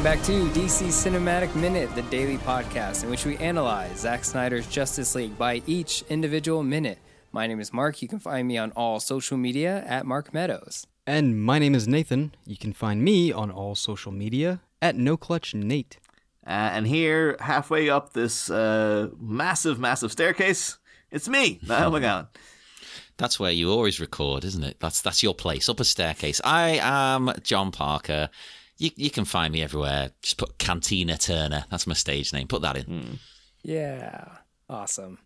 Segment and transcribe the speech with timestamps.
[0.00, 4.66] Welcome back to DC Cinematic Minute, the daily podcast in which we analyze Zack Snyder's
[4.66, 6.96] Justice League by each individual minute.
[7.32, 8.00] My name is Mark.
[8.00, 10.86] You can find me on all social media at Mark Meadows.
[11.06, 12.34] And my name is Nathan.
[12.46, 15.98] You can find me on all social media at No Clutch Nate.
[16.46, 20.78] Uh, and here, halfway up this uh, massive, massive staircase,
[21.10, 22.28] it's me, Niall McGowan.
[23.18, 24.80] That's where you always record, isn't it?
[24.80, 26.40] That's that's your place, up a staircase.
[26.42, 28.30] I am Jon Parker.
[28.80, 30.10] You you can find me everywhere.
[30.22, 31.66] Just put Cantina Turner.
[31.70, 32.48] That's my stage name.
[32.48, 33.18] Put that in.
[33.62, 34.24] Yeah,
[34.70, 35.18] awesome.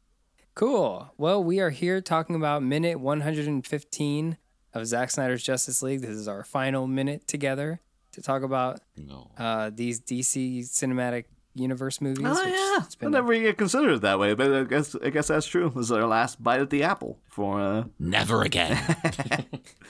[0.57, 1.13] Cool.
[1.17, 4.37] Well, we are here talking about minute 115
[4.73, 6.01] of Zack Snyder's Justice League.
[6.01, 7.81] This is our final minute together
[8.13, 9.31] to talk about No.
[9.39, 12.27] uh, these DC cinematic universe movies.
[12.27, 14.97] Oh which yeah, it's I been never get considered it that way, but I guess
[14.97, 15.71] I guess that's true.
[15.75, 17.61] This is our last bite at the apple for.
[17.61, 17.85] Uh...
[18.01, 18.81] Never again.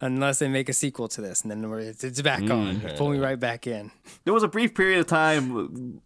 [0.00, 2.50] unless they make a sequel to this, and then we're, it's, it's back mm.
[2.50, 2.96] on.
[2.96, 3.90] Pull me right back in.
[4.24, 6.00] There was a brief period of time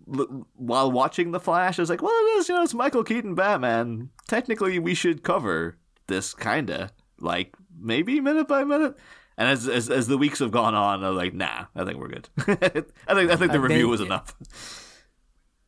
[0.54, 1.78] while watching The Flash.
[1.78, 4.10] I was like, "Well, it is, you know, it's Michael Keaton Batman.
[4.26, 8.96] Technically, we should cover this, kinda like maybe minute by minute."
[9.36, 12.08] And as as, as the weeks have gone on, I'm like, "Nah, I think we're
[12.08, 12.28] good.
[12.38, 14.36] I think I think the I review think- was enough."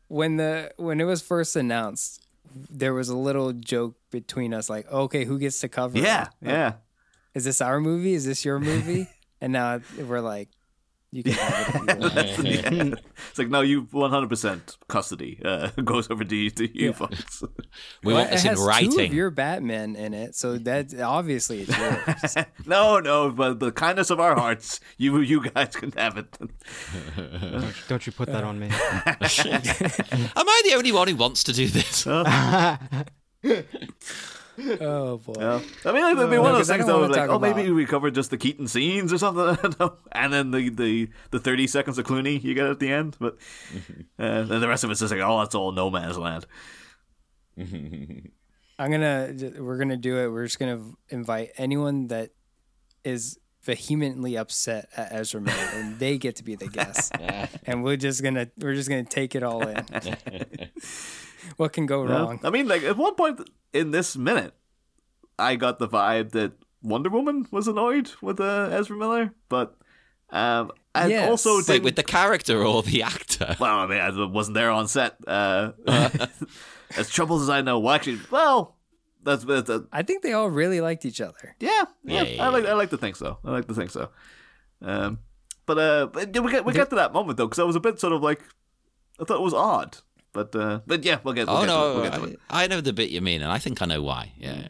[0.08, 2.26] When the when it was first announced,
[2.68, 5.96] there was a little joke between us, like, "Okay, who gets to cover?
[5.96, 6.02] it?
[6.02, 6.72] Yeah, yeah.
[7.34, 8.14] Is this our movie?
[8.14, 9.06] Is this your movie?"
[9.40, 10.48] and now we're like,
[11.12, 12.44] "You can have it if you
[12.76, 12.94] want." yeah.
[13.30, 16.92] It's like no, you 100% custody uh, goes over to you, to you Yeah.
[16.92, 17.42] folks.
[18.02, 19.12] We Well, want this in has Two of writing.
[19.12, 22.34] your Batmen in it, so that obviously it's yours.
[22.66, 26.36] no, no, but the kindness of our hearts, you you guys can have it.
[26.38, 28.66] Don't, don't you put that on me.
[28.66, 32.04] Am I the only one who wants to do this?
[34.80, 35.34] Oh boy.
[35.38, 35.60] Yeah.
[35.84, 37.36] I mean, like, it'd be one of those things don't that wanna was like, talk
[37.36, 41.08] oh, maybe we covered just the Keaton scenes or something, I and then the, the,
[41.30, 43.36] the 30 seconds of Clooney you get at the end, but
[44.18, 46.46] uh, then the rest of it's just like, oh, that's all no man's land.
[48.80, 50.28] I'm gonna we're gonna do it.
[50.28, 52.30] We're just gonna invite anyone that
[53.04, 57.12] is vehemently upset at Ezra Miller, and they get to be the guest.
[57.66, 59.84] and we're just gonna we're just gonna take it all in.
[61.56, 62.12] what can go Yeah.
[62.14, 62.40] wrong?
[62.44, 63.40] I mean, like at one point
[63.72, 64.54] in this minute,
[65.38, 66.52] I got the vibe that
[66.82, 69.76] Wonder Woman was annoyed with uh, Ezra Miller, but
[70.30, 71.28] um, and Yes.
[71.28, 73.56] also Wait, didn't- with the character or the actor?
[73.60, 75.16] Well, I mean, I wasn't there on set.
[75.26, 75.72] Uh,
[76.96, 78.76] as troubled as I know, well, actually, well,
[79.22, 81.56] that's, that's uh, I think they all really liked each other.
[81.60, 82.22] yeah, yeah.
[82.22, 82.64] Yeah, yeah, I like.
[82.66, 83.38] I like to think so.
[83.44, 84.08] I like to think so.
[84.82, 85.18] Um,
[85.66, 87.80] but uh, but we get we get to that moment though, because I was a
[87.80, 88.40] bit sort of like,
[89.20, 89.98] I thought it was odd,
[90.32, 91.46] but uh, but yeah, we'll get.
[91.46, 91.76] We'll oh get to it.
[91.76, 92.38] no, We'll get to.
[92.50, 94.32] I, I know the bit you mean, and I think I know why.
[94.36, 94.68] Yeah.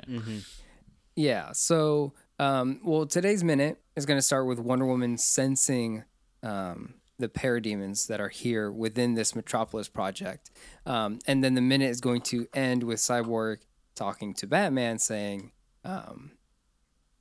[1.15, 1.53] Yeah.
[1.53, 6.04] So, um, well, today's minute is going to start with Wonder Woman sensing
[6.43, 10.50] um, the parademons that are here within this Metropolis project,
[10.87, 13.59] um, and then the minute is going to end with Cyborg
[13.94, 15.53] talking to Batman, saying,
[15.84, 16.32] um,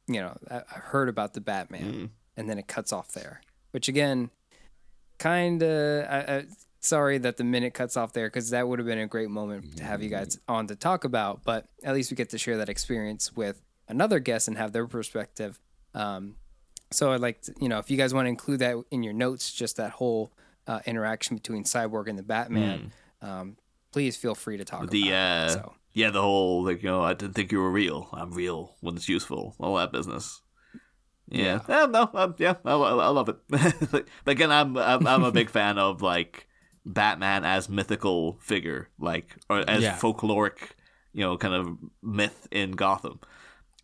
[0.07, 3.41] "You know, I, I heard about the Batman," and then it cuts off there.
[3.71, 4.29] Which again,
[5.17, 6.45] kind of.
[6.81, 9.77] Sorry that the minute cuts off there because that would have been a great moment
[9.77, 11.43] to have you guys on to talk about.
[11.43, 14.87] But at least we get to share that experience with another guest and have their
[14.87, 15.59] perspective.
[15.93, 16.35] Um,
[16.91, 19.13] so I'd like to, you know, if you guys want to include that in your
[19.13, 20.31] notes, just that whole
[20.67, 23.57] uh, interaction between Cyborg and the Batman, um,
[23.91, 25.53] please feel free to talk The about uh, it.
[25.53, 28.07] So, yeah, the whole like you know, I didn't think you were real.
[28.13, 29.55] I'm real when it's useful.
[29.59, 30.41] All that business.
[31.27, 33.37] Yeah, yeah, no, um, yeah, I, I, I love it.
[33.91, 36.47] but again, I'm, I'm I'm a big fan of like
[36.85, 39.97] Batman as mythical figure, like or as Yeah.
[39.97, 40.71] folkloric,
[41.13, 43.19] you know, kind of myth in Gotham.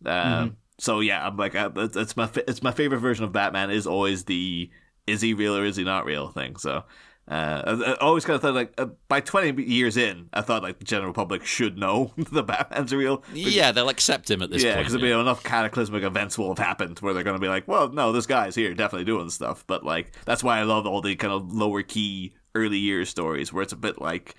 [0.04, 0.48] Um, Mm-hmm.
[0.78, 3.70] So yeah, I'm like, uh, it's, it's my it's my favorite version of Batman.
[3.70, 4.68] Is always the
[5.06, 6.56] is he real or is he not real thing.
[6.56, 6.84] So.
[7.28, 10.62] Uh, I, I always kind of thought like uh, by 20 years in, I thought
[10.62, 13.24] like the general public should know the Batman's real.
[13.34, 15.20] Yeah, they'll accept him at this Yeah, because yeah.
[15.20, 18.26] enough cataclysmic events will have happened where they're going to be like, well, no, this
[18.26, 19.64] guy's here, definitely doing stuff.
[19.66, 23.52] But like, that's why I love all the kind of lower key early years stories
[23.52, 24.34] where it's a bit like,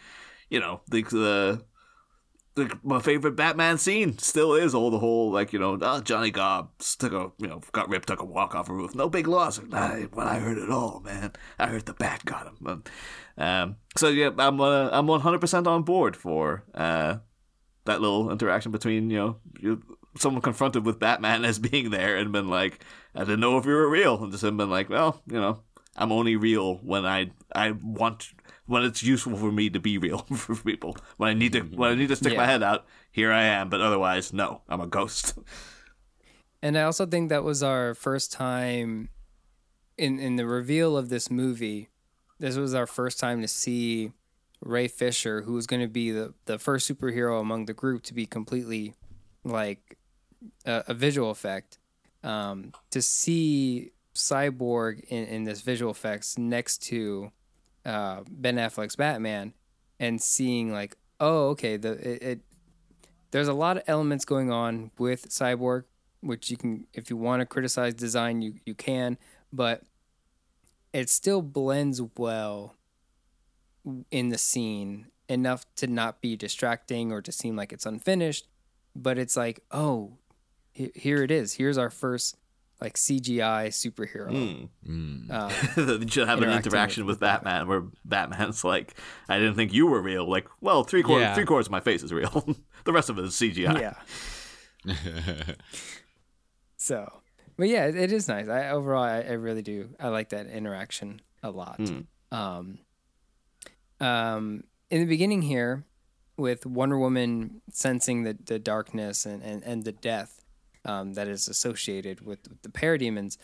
[0.49, 1.61] you know, the the.
[2.81, 6.69] My favorite Batman scene still is all the whole like you know oh, Johnny Gobb
[6.97, 8.95] took a you know got ripped took a walk off a roof.
[8.95, 9.61] No big loss.
[9.61, 11.33] Nah, when I heard it all man.
[11.59, 12.83] I heard the bat got him.
[13.37, 17.17] Um, so yeah I'm uh, I'm 100 percent on board for uh,
[17.85, 19.83] that little interaction between you know you,
[20.19, 22.83] someone confronted with Batman as being there and been like,
[23.15, 25.61] I didn't know if you were real, and just been like, well, you know,
[25.97, 28.29] I'm only real when I I want
[28.65, 30.97] when it's useful for me to be real for people.
[31.17, 33.69] When I need to when I need to stick my head out, here I am.
[33.69, 35.37] But otherwise, no, I'm a ghost.
[36.61, 39.09] and I also think that was our first time
[39.97, 41.89] in in the reveal of this movie,
[42.39, 44.11] this was our first time to see
[44.61, 48.13] Ray Fisher, who was going to be the the first superhero among the group to
[48.13, 48.93] be completely
[49.43, 49.97] like
[50.65, 51.79] a, a visual effect.
[52.23, 57.31] Um, to see Cyborg in, in this visual effects next to
[57.85, 59.53] uh, Ben Affleck's Batman,
[59.99, 62.39] and seeing like, oh, okay, the it, it
[63.31, 65.83] there's a lot of elements going on with Cyborg,
[66.21, 69.17] which you can, if you want to criticize design, you you can,
[69.53, 69.83] but
[70.93, 72.75] it still blends well
[74.11, 78.47] in the scene enough to not be distracting or to seem like it's unfinished.
[78.95, 80.17] But it's like, oh,
[80.73, 81.53] here it is.
[81.53, 82.35] Here's our first
[82.79, 84.69] like CGI superhero.
[84.87, 85.29] Mm.
[85.31, 85.51] Uh,
[85.99, 88.93] you should have an interaction with- with Batman where Batman's like,
[89.27, 90.29] I didn't think you were real.
[90.29, 91.33] Like, well, three quarters, Yeah.
[91.35, 92.47] three quarters of my face is real.
[92.85, 93.79] the rest of it is CGI.
[94.85, 95.53] yeah.
[96.77, 97.21] So,
[97.57, 98.47] but yeah, it, it is nice.
[98.47, 99.89] I overall, I, I really do.
[99.99, 101.79] I like that interaction a lot.
[102.31, 102.77] Um,
[103.99, 105.83] um, in the beginning here,
[106.37, 110.45] with Wonder Woman sensing the, the darkness and, and, and the death
[110.87, 113.37] um, that is associated with, with the parademons,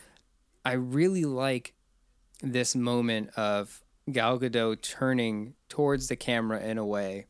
[0.64, 1.74] I really like
[2.42, 7.26] this moment of Gal Gadot turning towards the camera in a way,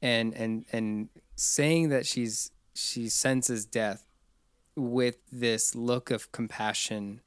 [0.00, 4.04] and and and saying that she's she senses death
[4.76, 7.20] with this look of compassion,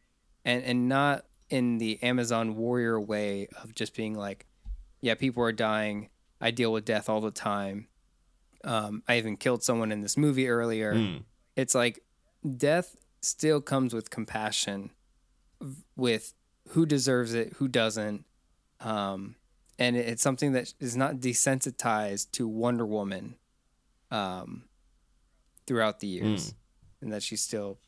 [0.45, 4.45] and and not in the Amazon warrior way of just being like,
[5.01, 6.09] yeah, people are dying.
[6.41, 7.87] I deal with death all the time.
[8.63, 10.93] Um, I even killed someone in this movie earlier.
[10.93, 11.23] Mm.
[11.55, 12.03] It's like
[12.47, 14.91] death still comes with compassion,
[15.95, 16.33] with
[16.69, 18.25] who deserves it, who doesn't.
[18.79, 19.35] Um,
[19.79, 23.35] and it's something that is not desensitized to Wonder Woman
[24.11, 24.63] um,
[25.65, 26.53] throughout the years,
[27.01, 27.79] and that she still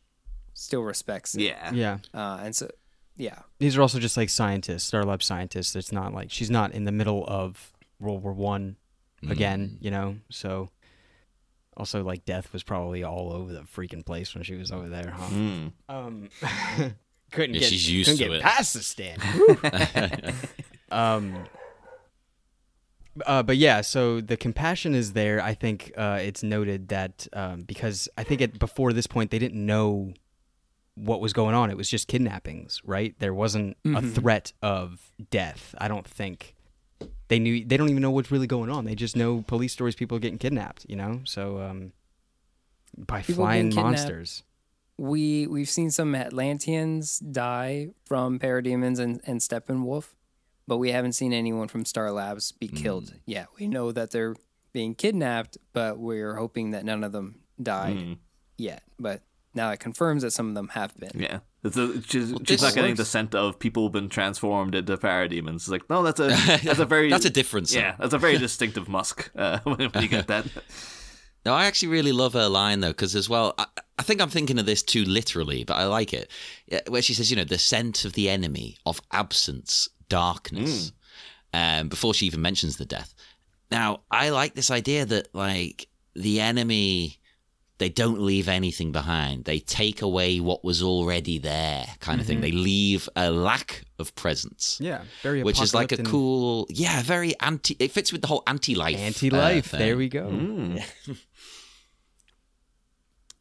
[0.53, 1.41] still respects it.
[1.41, 1.71] Yeah.
[1.71, 1.97] Yeah.
[2.13, 2.69] Uh, and so,
[3.15, 5.75] yeah, These are also just like scientists, Star Lab scientists.
[5.75, 8.77] It's not like she's not in the middle of World War One
[9.29, 10.17] again, you know.
[10.29, 10.69] So
[11.79, 15.11] also like death was probably all over the freaking place when she was over there,
[15.15, 15.27] huh?
[15.29, 15.71] Mm.
[15.87, 16.29] Um,
[17.31, 18.41] couldn't Yeah, get she's used couldn't to get it.
[18.43, 19.21] past the stand.
[20.91, 21.45] um,
[23.25, 25.41] uh, but yeah, so the compassion is there.
[25.41, 29.39] I think uh, it's noted that um, because I think at before this point they
[29.39, 30.13] didn't know
[30.95, 31.69] what was going on.
[31.69, 33.15] It was just kidnappings, right?
[33.19, 35.73] There wasn't a threat of death.
[35.77, 36.55] I don't think
[37.29, 37.63] they knew.
[37.65, 38.85] They don't even know what's really going on.
[38.85, 40.85] They just know police stories, people are getting kidnapped.
[40.89, 41.93] You know, so um,
[42.97, 44.43] by People flying monsters.
[44.97, 50.13] we we've seen some Atlanteans die from parademons and, and Steppenwolf,
[50.67, 53.47] but we haven't seen anyone from Star Labs be killed yet.
[53.59, 54.35] We know that they're
[54.73, 58.17] being kidnapped, but we're hoping that none of them died Mm.
[58.57, 58.83] yet.
[58.99, 59.21] But
[59.53, 61.11] now it confirms that some of them have been.
[61.13, 61.39] Yeah.
[61.63, 65.55] It's a, she's, she's not getting the scent of people been transformed into parademons.
[65.55, 66.27] It's like, no, that's a
[66.63, 67.73] that's a very That's a difference.
[67.75, 70.45] yeah, that's a very distinctive musk uh, when you get that.
[71.45, 73.65] No, I actually really love her line though, because as well, I,
[73.97, 76.29] I think I'm thinking of this too literally, but I like it.
[76.87, 80.91] Where she says, you know, the scent of the enemy, of absence, darkness,
[81.53, 83.13] um, before she even mentions the death.
[83.71, 87.18] Now, I like this idea that like the enemy,
[87.79, 89.45] they don't leave anything behind.
[89.45, 92.41] They take away what was already there, kind of thing.
[92.41, 94.77] They leave a lack of presence.
[94.81, 97.77] Yeah, very Which is like a cool, yeah, very anti.
[97.79, 98.95] It fits with the whole anti-life.
[98.95, 99.67] uh, anti-life.
[99.67, 99.79] thing.
[99.79, 100.29] there we go.
[100.29, 100.83] Mm.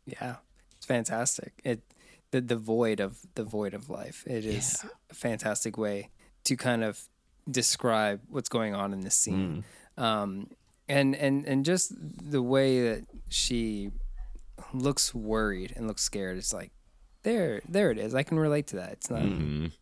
[0.07, 0.37] Yeah,
[0.79, 1.53] it's fantastic.
[1.65, 1.83] It
[2.31, 4.25] the the void of the void of life.
[4.27, 6.09] It is a fantastic way
[6.45, 7.03] to kind of
[7.51, 9.65] describe what's going on in this scene.
[9.99, 10.49] Um,
[10.89, 13.91] and and and just the way that she
[14.73, 16.39] looks worried and looks scared.
[16.39, 16.73] It's like
[17.23, 18.15] there there it is.
[18.15, 18.93] I can relate to that.
[18.93, 19.23] It's not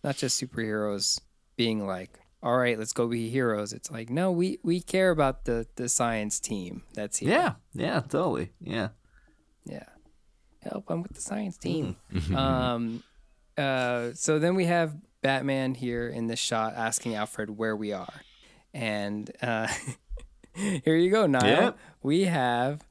[0.05, 1.21] not just superheroes
[1.57, 2.19] being like.
[2.43, 3.73] All right, let's go be heroes.
[3.73, 7.31] It's like no, we we care about the the science team that's here.
[7.31, 8.53] Yeah, yeah, totally.
[8.61, 8.89] Yeah.
[9.65, 9.85] Yeah.
[10.63, 11.97] Help, I'm with the science team.
[12.35, 13.03] um,
[13.57, 18.21] uh, so then we have Batman here in this shot asking Alfred where we are.
[18.75, 19.69] And uh,
[20.55, 21.47] here you go, Niall.
[21.47, 21.79] Yep.
[22.03, 22.83] We have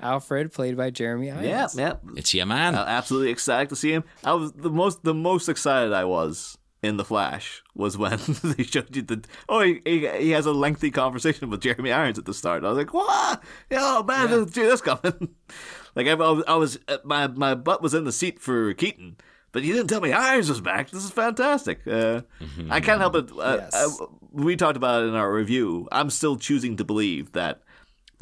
[0.00, 1.46] Alfred played by Jeremy Irons.
[1.46, 1.68] Yeah,
[2.04, 2.12] yeah.
[2.16, 2.74] It's your man.
[2.74, 4.04] Uh, absolutely excited to see him.
[4.24, 8.62] I was the most the most excited I was in the Flash was when they
[8.64, 12.24] showed you the oh he, he, he has a lengthy conversation with Jeremy Irons at
[12.26, 12.64] the start.
[12.64, 13.42] I was like, what?
[13.70, 14.44] Oh man, yeah.
[14.46, 15.34] see this coming.
[15.94, 18.74] like I, I was, I was uh, my my butt was in the seat for
[18.74, 19.16] Keaton.
[19.52, 20.90] But you didn't tell me Irons was back.
[20.90, 21.86] This is fantastic.
[21.86, 22.22] Uh,
[22.70, 23.30] I can't help it.
[23.30, 24.00] Uh, Yes.
[24.00, 25.86] uh, we talked about it in our review.
[25.92, 27.62] I'm still choosing to believe that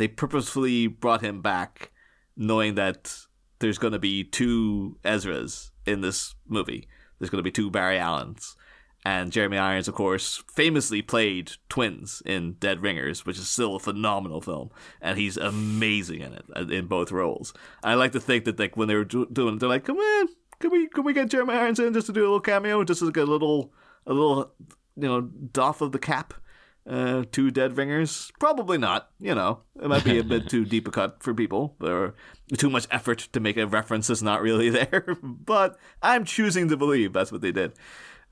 [0.02, 1.92] they purposefully brought him back,
[2.37, 3.16] knowing that
[3.61, 6.88] there's going to be two Ezras in this movie.
[7.21, 8.56] There's going to be two Barry Allens,
[9.04, 13.78] And Jeremy Irons, of course, famously played twins in Dead Ringers, which is still a
[13.78, 17.54] phenomenal film, and he's amazing in it uh, in both roles.
[17.85, 20.28] I like to think that like when they were do- doing, they're like, "Come on,
[20.59, 23.02] can we can we get Jeremy Irons in just to do a little cameo, just
[23.02, 23.73] like a little
[24.04, 24.52] a little
[24.97, 26.35] you know doff of the cap."
[26.84, 28.32] Uh, two dead ringers?
[28.40, 29.10] Probably not.
[29.20, 32.14] You know, it might be a bit too deep a cut for people, or
[32.56, 35.16] too much effort to make a reference that's not really there.
[35.22, 37.72] but I'm choosing to believe that's what they did.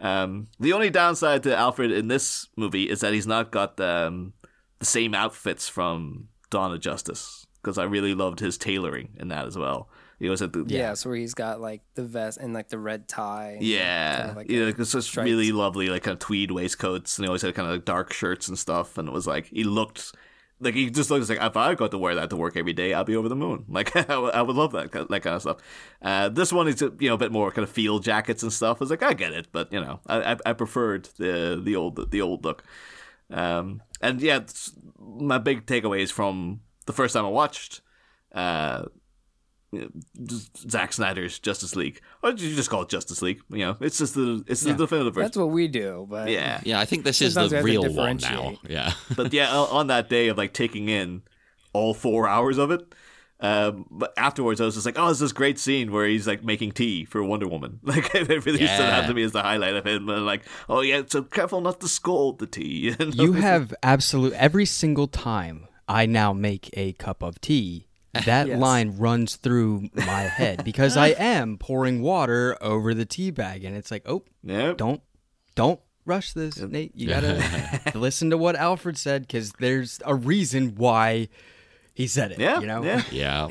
[0.01, 4.07] Um, the only downside to Alfred in this movie is that he's not got the,
[4.09, 4.33] um,
[4.79, 9.47] the same outfits from Dawn of Justice because I really loved his tailoring in that
[9.47, 9.89] as well.
[10.21, 12.79] He was at the Yeah, so where he's got like the vest and like the
[12.79, 13.53] red tie.
[13.57, 16.19] and, yeah, kind of like yeah, a it's just striped- really lovely, like kind of
[16.21, 18.99] tweed waistcoats, and he always had kind of like dark shirts and stuff.
[18.99, 20.15] And it was like he looked
[20.61, 22.93] like he just looks like if I got to wear that to work every day,
[22.93, 23.65] I'd be over the moon.
[23.71, 25.57] Like I would I would love that that kind of stuff.
[26.03, 28.77] Uh, this one is you know a bit more kind of field jackets and stuff.
[28.79, 31.77] I was like I get it, but you know I I, I preferred the the
[31.77, 32.63] old the old look.
[33.31, 34.41] Um, and yeah,
[34.99, 37.81] my big takeaways from the first time I watched.
[38.33, 38.85] Uh,
[40.69, 43.41] Zack Snyder's Justice League, or you just call it Justice League.
[43.51, 45.27] You know, it's just the it's the definitive version.
[45.27, 48.57] That's what we do, but Yeah, Yeah, I think this is the real one now.
[48.69, 48.93] Yeah.
[49.17, 51.23] but yeah, on on that day of like taking in
[51.73, 52.81] all four hours of it,
[53.43, 56.45] um, but afterwards I was just like, oh, it's this great scene where he's like
[56.45, 57.81] making tea for Wonder Woman.
[57.91, 60.03] Like it really stood out to me as the highlight of it.
[60.03, 62.95] And like, oh yeah, so careful not to scald the tea.
[63.01, 63.07] know?
[63.07, 67.87] You have absolute every single time I now make a cup of tea.
[68.27, 68.59] That Yes.
[68.59, 73.77] line runs through my head because I am pouring water over the tea bag, and
[73.77, 74.79] it's like, oh, Yep.
[74.79, 75.01] don't,
[75.55, 76.91] don't rush this, Nate.
[76.97, 81.29] You gotta listen to what Alfred said because there's a reason why
[81.95, 82.39] he said it.
[82.41, 82.83] Yeah, you know.
[82.83, 83.03] yeah.
[83.13, 83.47] Yeah.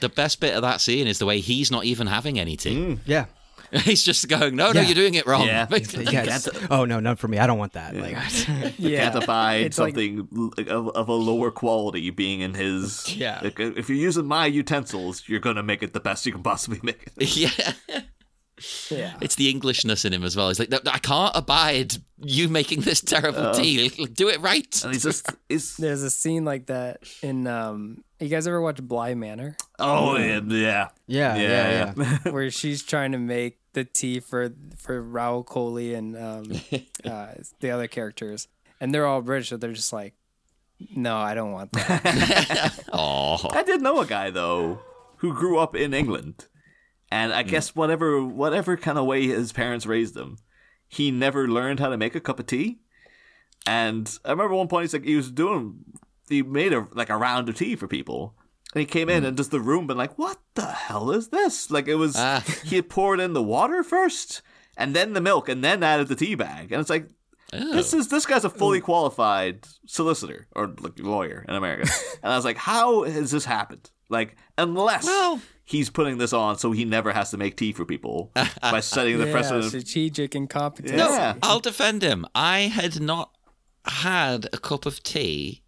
[0.00, 2.74] The best bit of that scene is the way he's not even having any tea.
[2.76, 2.98] Mm.
[3.06, 3.26] yeah.
[3.84, 4.86] He's just going, no, no, Yeah.
[4.86, 5.46] you're doing it wrong.
[5.46, 5.66] Yeah.
[5.70, 6.48] Yes.
[6.70, 7.38] Oh no, not for me.
[7.38, 7.94] I don't want that.
[7.96, 8.16] Like,
[8.78, 13.14] yeah, can't abide It's like- something like, of, of a lower quality being in his.
[13.16, 13.40] Yeah.
[13.42, 16.80] Like, if you're using my utensils, you're gonna make it the best you can possibly
[16.82, 17.36] make it.
[17.36, 17.72] yeah.
[18.90, 19.14] yeah.
[19.20, 20.48] It's the Englishness in him as well.
[20.48, 23.88] He's like, "No, I can't abide you making this terrible tea.
[23.88, 24.82] Do it right.
[24.84, 27.46] And he's just, he's, There's a scene like that in.
[27.46, 32.18] um You guys ever watch Bly Manor, oh yeah, yeah, yeah, yeah, yeah.
[32.32, 37.70] where she's trying to make the tea for for Rahul Kohli and um, uh, the
[37.70, 38.48] other characters,
[38.80, 40.14] and they're all British, so they're just like,
[40.94, 44.80] "No, I don't want that." Oh, I did know a guy though
[45.18, 46.46] who grew up in England,
[47.10, 50.38] and I guess whatever whatever kind of way his parents raised him,
[50.88, 52.78] he never learned how to make a cup of tea.
[53.66, 55.84] And I remember one point he's like he was doing
[56.28, 58.34] he made a like a round of tea for people.
[58.74, 61.70] And he came in and just the room been like, What the hell is this?
[61.70, 62.44] Like it was Ah.
[62.64, 64.42] he had poured in the water first
[64.76, 66.72] and then the milk and then added the tea bag.
[66.72, 67.08] And it's like
[67.52, 71.90] this is this guy's a fully qualified solicitor or like lawyer in America.
[72.22, 73.90] and I was like, How has this happened?
[74.08, 77.84] Like, unless Well- he's putting this on so he never has to make tea for
[77.84, 78.30] people
[78.60, 79.64] by setting the yeah, precedent.
[79.64, 80.96] strategic incompetence.
[80.96, 81.08] No.
[81.10, 81.34] Yeah.
[81.42, 82.26] I'll defend him.
[82.34, 83.30] I had not
[83.84, 85.62] had a cup of tea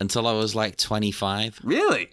[0.00, 1.60] until I was like 25.
[1.62, 2.10] Really?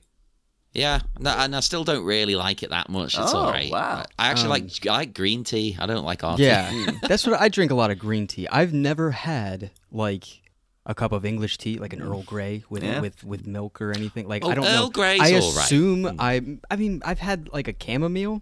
[0.74, 3.18] Yeah, no, and I still don't really like it that much.
[3.20, 3.70] It's Oh, all right.
[3.70, 4.06] wow.
[4.18, 5.76] I actually um, like I like green tea.
[5.78, 6.86] I don't like our Yeah, tea.
[6.86, 6.98] Hmm.
[7.08, 8.48] that's what I drink a lot of green tea.
[8.48, 10.24] I've never had like
[10.86, 13.02] a cup of English tea, like an Earl Grey with Yeah.
[13.02, 14.30] with with milk or anything.
[14.30, 14.90] Like Oh, I don't Earl know.
[14.90, 15.66] Grey's I all right.
[15.66, 16.16] assume hmm.
[16.22, 16.42] I.
[16.72, 18.42] I mean, I've had like a chamomile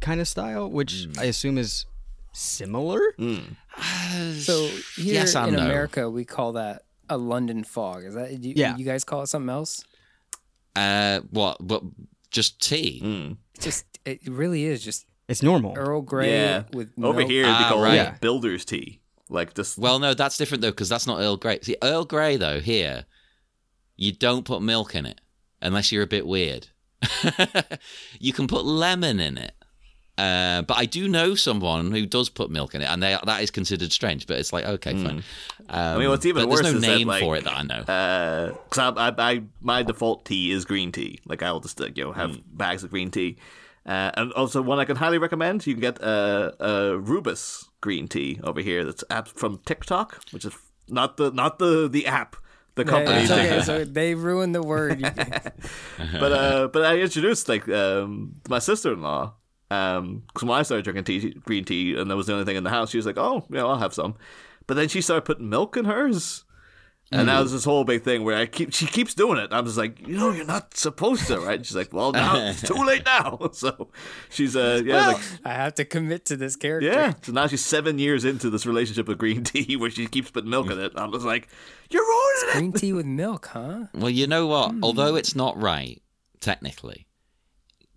[0.00, 1.18] kind of style, which Mm.
[1.18, 1.86] I assume is
[2.32, 3.00] similar.
[3.18, 3.38] Hmm.
[3.76, 5.58] Uh, so here Yes in no.
[5.58, 8.04] America, we call that a London fog.
[8.04, 8.76] Is that you, Yeah.
[8.76, 9.84] you guys call it something else?
[10.76, 11.60] Uh, what?
[11.62, 11.82] What?
[12.30, 13.00] Just tea?
[13.04, 13.36] Mm.
[13.60, 15.74] Just it really is just It's normal.
[15.76, 16.62] Earl Grey Yeah.
[16.72, 17.30] with Over milk.
[17.30, 17.94] here, they Ah, call right.
[17.94, 18.16] it Yeah.
[18.20, 19.00] builder's tea.
[19.30, 19.76] Like this.
[19.76, 21.58] Well, no, that's different though because that's not Earl Grey.
[21.62, 23.04] See, Earl Grey though here,
[23.96, 25.20] you don't put milk in it
[25.60, 26.68] unless you're a bit weird.
[28.20, 29.52] you can put lemon in it.
[30.18, 33.42] Uh, but I do know someone who does put milk in it, and they, that
[33.42, 34.26] is considered strange.
[34.26, 35.22] But it's like, okay, fine.
[35.68, 37.56] Um, mean, what's even but worse there's no is that, name like, for it that
[37.56, 37.82] I know.
[37.82, 41.20] Uh, cause I, I, I, my default tea is green tea.
[41.24, 43.36] Like I'll just uh, you know have bags of green tea.
[43.86, 45.66] Uh, and also one I can highly recommend.
[45.66, 48.84] You can get uh, uh, Rubus green tea over here.
[48.84, 50.52] That's app from TikTok, which is
[50.88, 52.36] not the not the the app,
[52.74, 53.20] the company.
[53.22, 55.00] It's okay, so they ruined the word.
[56.20, 59.34] but uh, but I introduced like um my sister in law.
[59.70, 62.56] Um, because when I started drinking tea, green tea, and that was the only thing
[62.56, 64.14] in the house, she was like, "Oh, yeah, know, I'll have some."
[64.66, 66.44] But then she started putting milk in hers,
[67.10, 69.48] And now there's this whole big thing where I keep she keeps doing it.
[69.50, 71.64] I'm just like, you know, you're not supposed to, right?
[71.64, 73.38] She's like, well, now it's too late now.
[73.52, 73.88] So
[74.28, 76.86] she's uh yeah like I have to commit to this character.
[76.86, 77.14] yeah.
[77.22, 80.50] So now she's seven years into this relationship with green tea where she keeps putting
[80.50, 80.92] milk in it.
[80.96, 81.48] I'm just like,
[81.90, 82.52] you're ruining it.
[82.52, 83.86] Green tea with milk, huh?
[83.94, 84.72] Well, you know what?
[84.72, 84.84] Hmm.
[84.84, 86.02] Although it's not right,
[86.40, 87.06] technically,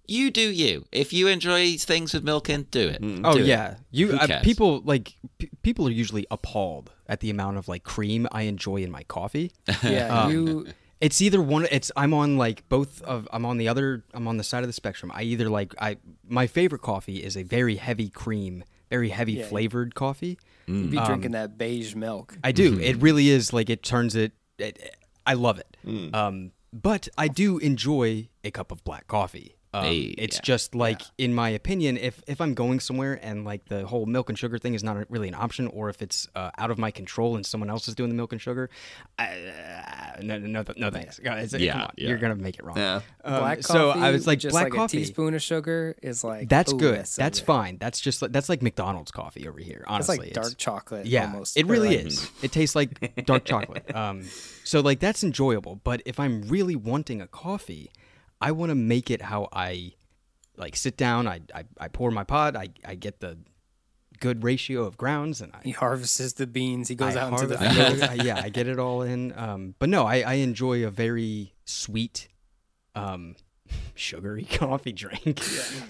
[0.07, 0.85] you do you.
[0.91, 2.99] If you enjoy things with milk in, do it.
[3.23, 3.45] Oh Do it.
[3.45, 4.43] yeah, you Who uh, cares?
[4.43, 8.77] people like p- people are usually appalled at the amount of like cream I enjoy
[8.77, 9.51] in my coffee.
[9.83, 10.67] Yeah, Um, you.
[10.99, 11.65] It's either one.
[11.71, 13.27] It's I'm on like both of.
[13.33, 14.03] I'm on the other.
[14.13, 15.11] I'm on the side of the spectrum.
[15.15, 15.97] I either like I.
[16.27, 19.47] My favorite coffee is a very heavy cream, very heavy Yeah.
[19.47, 20.37] flavored coffee.
[20.67, 22.37] You'd be drinking that beige milk.
[22.43, 22.79] I do.
[22.79, 24.33] It really is like it turns it.
[24.59, 25.75] it I love it.
[26.13, 29.55] Um, but I do enjoy a cup of black coffee.
[29.73, 30.41] Um, Hey, it's yeah.
[30.43, 34.27] just like, in my opinion, if if I'm going somewhere and like the whole milk
[34.29, 36.91] and sugar thing is not really an option, or if it's uh, out of my
[36.91, 38.69] control and someone else is doing the milk and sugar,
[39.17, 39.25] I,
[40.17, 41.19] uh, no, no, no, no, thanks.
[41.19, 42.09] Guys, come Yeah, on, yeah.
[42.09, 42.75] you're gonna make it wrong.
[42.77, 43.01] Yeah.
[43.23, 43.79] Um, black coffee.
[43.79, 44.97] so I was like, just black like coffee.
[44.97, 47.07] a teaspoon of sugar is like That's ooh, good.
[47.07, 47.45] so That's good.
[47.45, 47.77] fine.
[47.79, 49.77] That's just like, that's like McDonald's coffee over here.
[49.83, 51.05] It's Honestly, like It's- dark chocolate.
[51.05, 51.55] yeah, almost.
[51.55, 52.29] it really like- is.
[52.43, 53.95] It tastes like dark chocolate.
[53.95, 54.23] Um,
[54.65, 55.79] so like that's enjoyable.
[55.83, 57.89] But if I'm really wanting a coffee,
[58.41, 59.93] I want to make it how I
[60.57, 61.27] like sit down.
[61.27, 62.55] I I, I pour my pot.
[62.55, 63.37] I I get the
[64.19, 66.87] good ratio of grounds, and I He harvests the beans.
[66.87, 68.01] He goes I out into the field.
[68.03, 69.33] I- yeah, I get it all in.
[69.37, 72.27] Um, but no, I, I enjoy a very sweet,
[72.95, 73.35] um,
[73.95, 75.41] sugary coffee drink.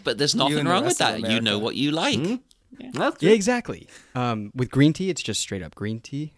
[0.03, 1.21] But there's nothing and the wrong with that.
[1.21, 2.39] You know what you like.
[2.93, 3.87] That's Yeah, exactly.
[4.15, 6.33] Um, with green tea, it's just straight up green tea.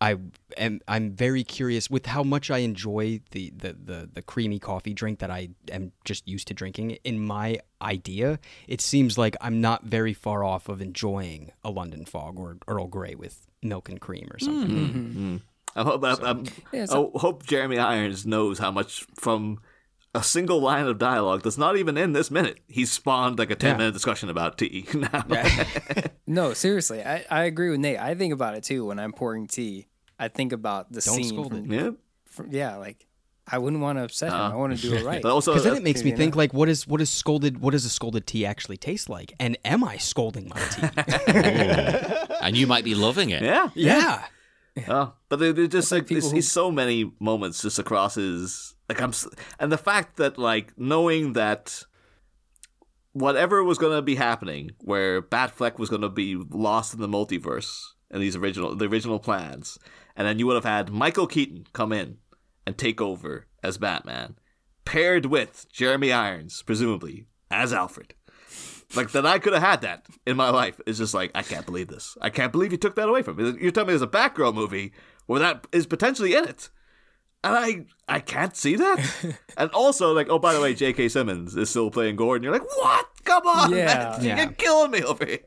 [0.00, 0.16] I
[0.56, 4.94] am I'm very curious with how much I enjoy the, the, the, the creamy coffee
[4.94, 6.92] drink that I am just used to drinking.
[7.02, 8.38] In my idea,
[8.68, 12.86] it seems like I'm not very far off of enjoying a London Fog or Earl
[12.86, 14.70] Grey with milk and cream or something.
[14.70, 14.98] Mm-hmm.
[15.08, 15.36] Mm-hmm.
[15.76, 19.58] I hope, I, I'm- Yeah, so- I hope Jeremy Irons knows how much from
[20.14, 22.58] a single line of dialogue that's not even in this minute.
[22.66, 23.76] He's spawned like a 10 Yeah.
[23.78, 25.24] minute discussion about tea now.
[26.26, 27.98] No, seriously, I, I agree with Nate.
[27.98, 29.86] I think about it too when I'm pouring tea.
[30.18, 31.24] I think about the Don't scene.
[31.28, 31.74] scold from, it.
[31.82, 31.90] yeah.
[32.26, 33.06] from- yeah, like
[33.50, 34.34] I wouldn't want to upset him.
[34.38, 35.22] I want to do it right.
[35.22, 37.08] But also, Because then uh, it makes me you think like, what is what is
[37.08, 37.60] scolded?
[37.62, 39.32] What does a scolded tea actually taste like?
[39.40, 42.36] And am I scolding my tea?
[42.42, 43.42] And you might be loving it.
[43.42, 43.70] yeah.
[43.74, 44.24] yeah.
[44.86, 48.16] Oh, but there, there's just like like, there's, who- he's so many moments just across
[48.16, 49.12] his like I'm,
[49.58, 51.84] and the fact that like knowing that
[53.12, 57.08] whatever was going to be happening, where Batfleck was going to be lost in the
[57.08, 59.78] multiverse and these original the original plans,
[60.16, 62.18] and then you would have had Michael Keaton come in
[62.66, 64.36] and take over as Batman,
[64.84, 68.14] paired with Jeremy Irons, presumably as Alfred.
[68.94, 70.80] Like that, I could have had that in my life.
[70.86, 72.16] It's just like I can't believe this.
[72.22, 73.54] I can't believe you took that away from me.
[73.60, 74.92] You're telling me there's a Batgirl movie
[75.26, 76.70] where that is potentially in it,
[77.48, 79.36] and I I can't see that.
[79.56, 81.08] and also, like, oh by the way, J.K.
[81.08, 82.44] Simmons is still playing Gordon.
[82.44, 83.06] You're like, what?
[83.24, 83.84] Come on, Yeah.
[83.86, 84.24] man.
[84.24, 84.36] Yeah.
[84.42, 85.38] you're killing me over here.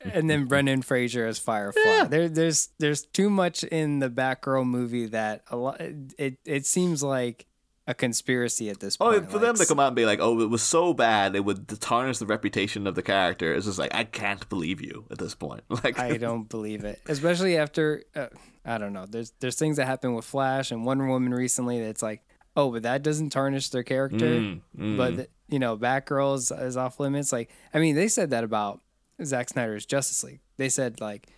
[0.00, 2.04] and then Brendan Fraser as Firefly.
[2.08, 5.80] There, there's there's too much in the Batgirl movie that a lot.
[5.80, 7.46] It it seems like
[7.86, 9.14] a conspiracy at this point.
[9.14, 11.34] Oh, for like, them to come out and be like, "Oh, it was so bad,
[11.34, 15.06] it would tarnish the reputation of the character." It's just like I can't believe you
[15.10, 15.62] at this point.
[15.82, 18.28] Like, I don't believe it, especially after uh,
[18.64, 19.06] I don't know.
[19.06, 22.22] There's there's things that happen with Flash and Wonder Woman recently that's like,
[22.56, 24.26] oh, but that doesn't tarnish their character.
[24.26, 24.96] Mm, mm.
[24.96, 27.32] But you know, Batgirl is, is off limits.
[27.32, 28.80] Like, I mean, they said that about
[29.24, 30.40] Zack Snyder's Justice League.
[30.56, 31.28] They said like,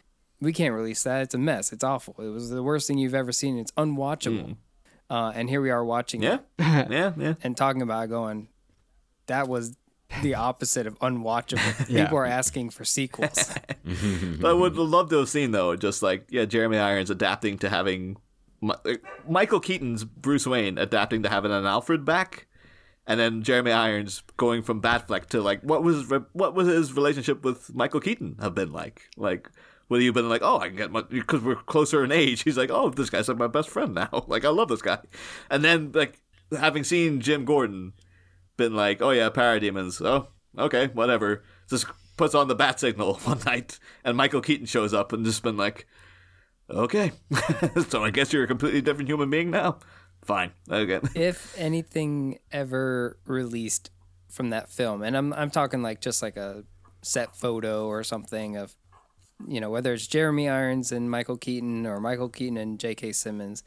[0.40, 1.22] we can't release that.
[1.22, 1.72] It's a mess.
[1.72, 2.14] It's awful.
[2.18, 3.58] It was the worst thing you've ever seen.
[3.58, 4.56] It's unwatchable.
[5.10, 6.40] Uh, and here we are watching yeah, it
[6.90, 7.34] yeah, yeah.
[7.42, 8.48] and talking about it going,
[9.26, 9.76] that was
[10.22, 11.88] the opposite of unwatchable.
[11.88, 12.04] Yeah.
[12.04, 13.52] People are asking for sequels.
[14.40, 17.68] But I would love to have seen though, just like yeah, Jeremy Irons adapting to
[17.68, 18.16] having
[18.66, 18.94] uh,
[19.28, 22.46] Michael Keaton's Bruce Wayne adapting to having an Alfred back,
[23.06, 27.44] and then Jeremy Irons going from Batfleck to like what was what was his relationship
[27.44, 29.10] with Michael Keaton have been like?
[29.18, 29.50] Like
[29.88, 32.42] would he have been like, oh, I can get my because we're closer in age?
[32.42, 34.08] He's like, oh, this guy's like my best friend now.
[34.28, 34.98] Like I love this guy,
[35.50, 36.20] and then like
[36.56, 37.92] having seen Jim Gordon,
[38.56, 40.04] been like, oh yeah, parademons.
[40.04, 41.42] Oh, okay, whatever.
[41.68, 45.42] Just puts on the bat signal one night, and Michael Keaton shows up and just
[45.42, 45.86] been like,
[46.70, 47.12] okay,
[47.88, 49.78] so I guess you're a completely different human being now.
[50.24, 51.00] Fine, okay.
[51.14, 53.90] if anything ever released
[54.30, 56.64] from that film, and I'm I'm talking like just like a
[57.02, 58.74] set photo or something of,
[59.46, 63.12] you know, whether it's Jeremy Irons and Michael Keaton or Michael Keaton and J.K.
[63.12, 63.62] Simmons,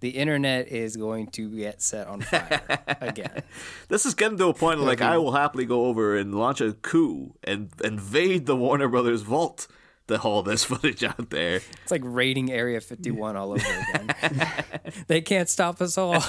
[0.00, 2.60] the internet is going to get set on fire
[3.00, 3.42] again.
[3.88, 6.60] This is getting to a point where, like I will happily go over and launch
[6.60, 9.66] a coup and invade the Warner Brothers vault
[10.08, 11.56] to haul this footage out there.
[11.82, 14.54] It's like raiding Area 51 all over again.
[15.06, 16.22] they can't stop us all.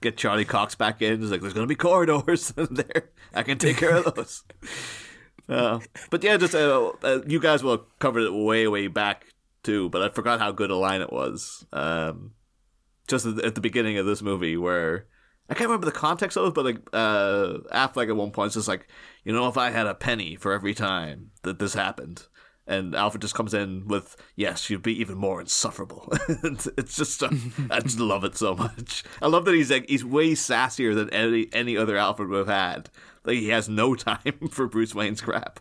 [0.00, 1.20] Get Charlie Cox back in.
[1.20, 3.10] He's like, there's going to be corridors in there.
[3.34, 4.42] I can take care of those.
[5.48, 9.26] Uh, but yeah, just uh, uh, you guys will covered it way, way back
[9.62, 9.88] too.
[9.90, 11.66] But I forgot how good a line it was.
[11.72, 12.32] Um,
[13.08, 15.06] just at the- beginning of this movie, where
[15.48, 18.54] I can't remember the context of it, but like uh, Affleck at one point is
[18.54, 18.88] just like,
[19.24, 22.26] you know, if I had a penny for every time that this happened.
[22.64, 27.28] And Alfred just comes in with, "Yes, you'd be even more insufferable." it's just, uh,
[27.72, 29.02] I just love it so much.
[29.20, 32.88] I love that he's like he's way sassier than any any other Alfred have had.
[33.24, 35.60] Like he has no time for Bruce Wayne's crap.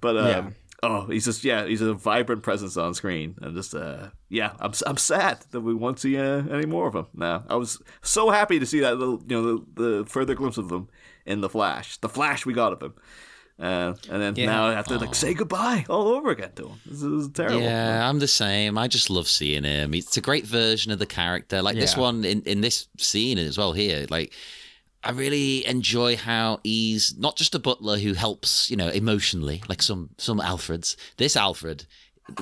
[0.00, 0.50] But um, Yeah.
[0.82, 4.72] oh, he's just yeah, he's a vibrant presence on screen, and just uh, yeah, I'm
[4.86, 7.06] I'm sad that we won't see uh, any more of him.
[7.14, 10.58] Now I was so happy to see that little you know the, the further glimpse
[10.58, 10.88] of him
[11.26, 12.94] in the Flash, the Flash we got of him.
[13.60, 14.46] Uh, and then Yeah.
[14.46, 16.80] now I have to like say goodbye all over again to him.
[16.86, 17.60] This is terrible.
[17.62, 18.78] Yeah, I'm the same.
[18.78, 19.94] I just love seeing him.
[19.94, 21.60] It's a great version of the character.
[21.60, 24.06] Like this one in, in this scene as well here.
[24.10, 24.32] Like
[25.08, 29.80] I really enjoy how he's not just a butler who helps, you know, emotionally, like
[29.82, 30.96] some some Alfreds.
[31.16, 31.86] This Alfred,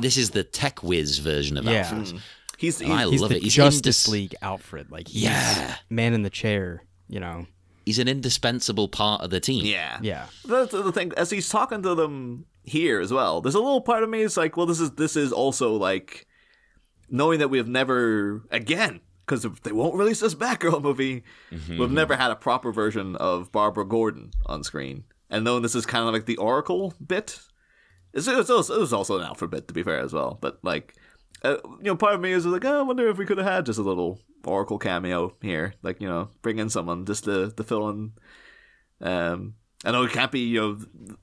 [0.01, 1.83] this is the tech whiz version of Yeah.
[1.89, 2.07] Alfred.
[2.17, 2.21] Mm.
[2.59, 3.43] He's, And I he's He's love the it.
[3.45, 4.91] He's Justice indis- League Alfred.
[4.91, 5.77] Like he's Yeah.
[5.91, 6.83] man in the chair.
[7.09, 7.47] You know.
[7.85, 9.65] He's an indispensable part of the team.
[9.65, 10.27] yeah Yeah.
[10.45, 11.13] That's the thing.
[11.17, 14.37] As he's talking to them here as well, there's a little part of me is
[14.37, 16.27] like, well, this is this is also like
[17.09, 21.25] knowing that we've never again because if they won't release this Batgirl movie.
[21.79, 25.87] We've never had a proper version of Barbara Gordon on screen, and knowing this is
[25.87, 27.41] kind of like the Oracle bit.
[28.13, 30.39] It's, it, was also, it was also an Alfred bit to be fair as well,
[30.41, 30.95] but like.
[31.45, 33.47] Uh, you know, part of me is like, oh, I wonder if we could have
[33.47, 37.51] had just a little Oracle cameo here, like you know, bring in someone just to
[37.51, 38.13] to fill in
[39.01, 41.17] um, I know it can't be you know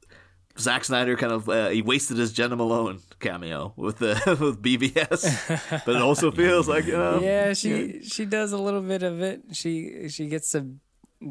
[0.59, 5.83] Zack Snyder kind of uh, he wasted his Jena Malone cameo with the with BVS,
[5.85, 9.21] but it also feels like you know yeah, she she does a little bit of
[9.21, 9.41] it.
[9.53, 10.75] She she gets to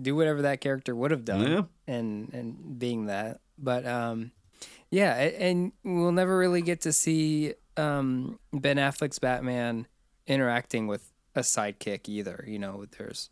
[0.00, 1.62] do whatever that character would have done, Yeah.
[1.86, 3.40] and and being that.
[3.58, 4.32] But um,
[4.90, 9.86] yeah, and we'll never really get to see um Ben Affleck's Batman
[10.26, 12.44] interacting with a sidekick either.
[12.48, 13.30] You know, there's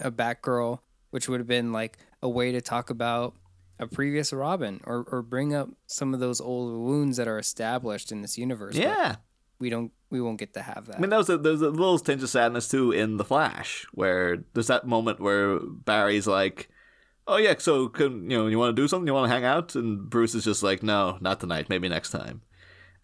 [0.00, 3.34] a Batgirl, which would have been like a way to talk about
[3.78, 8.10] a previous Robin or or bring up some of those old wounds that are established
[8.12, 8.74] in this universe.
[8.74, 9.16] yeah.
[9.58, 10.96] we don't we won't get to have that.
[10.96, 13.86] I mean, that was a, there's a little tinge of sadness too in the Flash,
[13.92, 16.68] where there's that moment where Barry's like,
[17.26, 19.06] "Oh yeah, so can, you know you want to do something?
[19.06, 21.68] You want to hang out?" And Bruce is just like, "No, not tonight.
[21.68, 22.42] Maybe next time."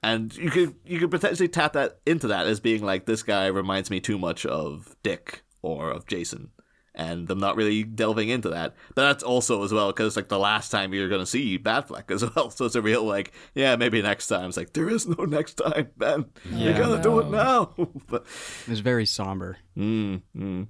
[0.03, 3.47] And you could you could potentially tap that into that as being like this guy
[3.47, 6.51] reminds me too much of Dick or of Jason,
[6.95, 8.75] and I'm not really delving into that.
[8.95, 12.25] But that's also as well because like the last time you're gonna see Batfleck as
[12.35, 14.49] well, so it's a real like yeah maybe next time.
[14.49, 16.27] It's like there is no next time, Ben.
[16.51, 16.79] you Yeah.
[16.79, 17.73] gotta do it now.
[18.09, 18.27] but
[18.67, 19.59] It was very somber.
[19.77, 20.67] Mm, mm.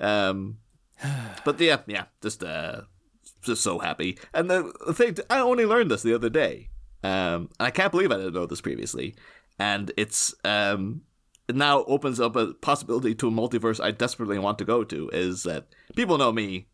[0.00, 0.58] Um,
[1.44, 2.82] but yeah, yeah, just uh,
[3.42, 4.18] just so happy.
[4.34, 6.68] And the, the thing, I only learned this the other day,
[7.02, 9.14] um, and I can't believe I didn't know this previously.
[9.58, 11.07] And it's um, it
[11.50, 15.08] now opens up a possibility to a multiverse I desperately want to go to.
[15.12, 16.68] Is that people know me,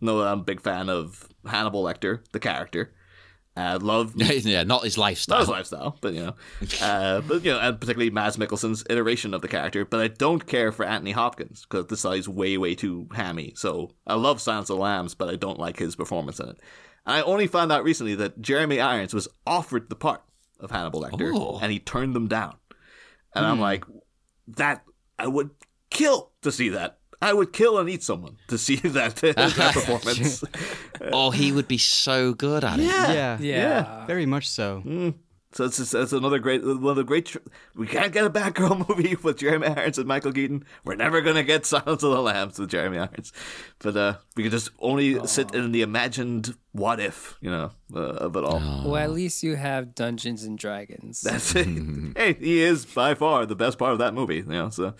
[0.00, 2.92] know that I'm a big fan of Hannibal Lecter, the character.
[3.58, 5.36] Uh, love yeah, not his lifestyle.
[5.38, 6.34] not his lifestyle, but you know,
[6.82, 9.84] uh, but you know, and particularly Mads Mikkelsen's iteration of the character.
[9.86, 13.54] But I don't care for Anthony Hopkins because this guy's way, way too hammy.
[13.56, 16.58] So I love Silence of the Lambs, but I don't like his performance in it.
[17.06, 20.22] And I only found out recently that Jeremy Irons was offered the part
[20.60, 21.58] of Hannibal Lecter, Oh.
[21.62, 22.56] and he turned them down.
[23.34, 23.84] And I'm like,
[24.48, 24.84] that
[25.18, 25.50] I would
[25.90, 26.98] kill to see that.
[27.22, 30.44] I would kill and eat someone to see that, that performance.
[31.12, 32.84] Oh, he would be so good at it.
[32.84, 33.38] Yeah.
[33.40, 34.06] Yeah.
[34.06, 34.82] Very much so.
[34.84, 35.14] Mm.
[35.52, 37.26] So it's, it's, it's another great one of the great.
[37.26, 37.38] Tr-
[37.74, 40.64] we can't get a Batgirl movie with Jeremy Irons and Michael Keaton.
[40.84, 43.32] We're never gonna get Silence of the Lambs with Jeremy Irons,
[43.78, 48.00] but uh, we can just only sit in the imagined what if, you know, uh,
[48.00, 48.60] of it all.
[48.84, 51.22] Well, at least you have Dungeons and Dragons.
[51.22, 51.66] That's it.
[52.16, 54.36] hey, he is by far the best part of that movie.
[54.36, 54.94] You know, so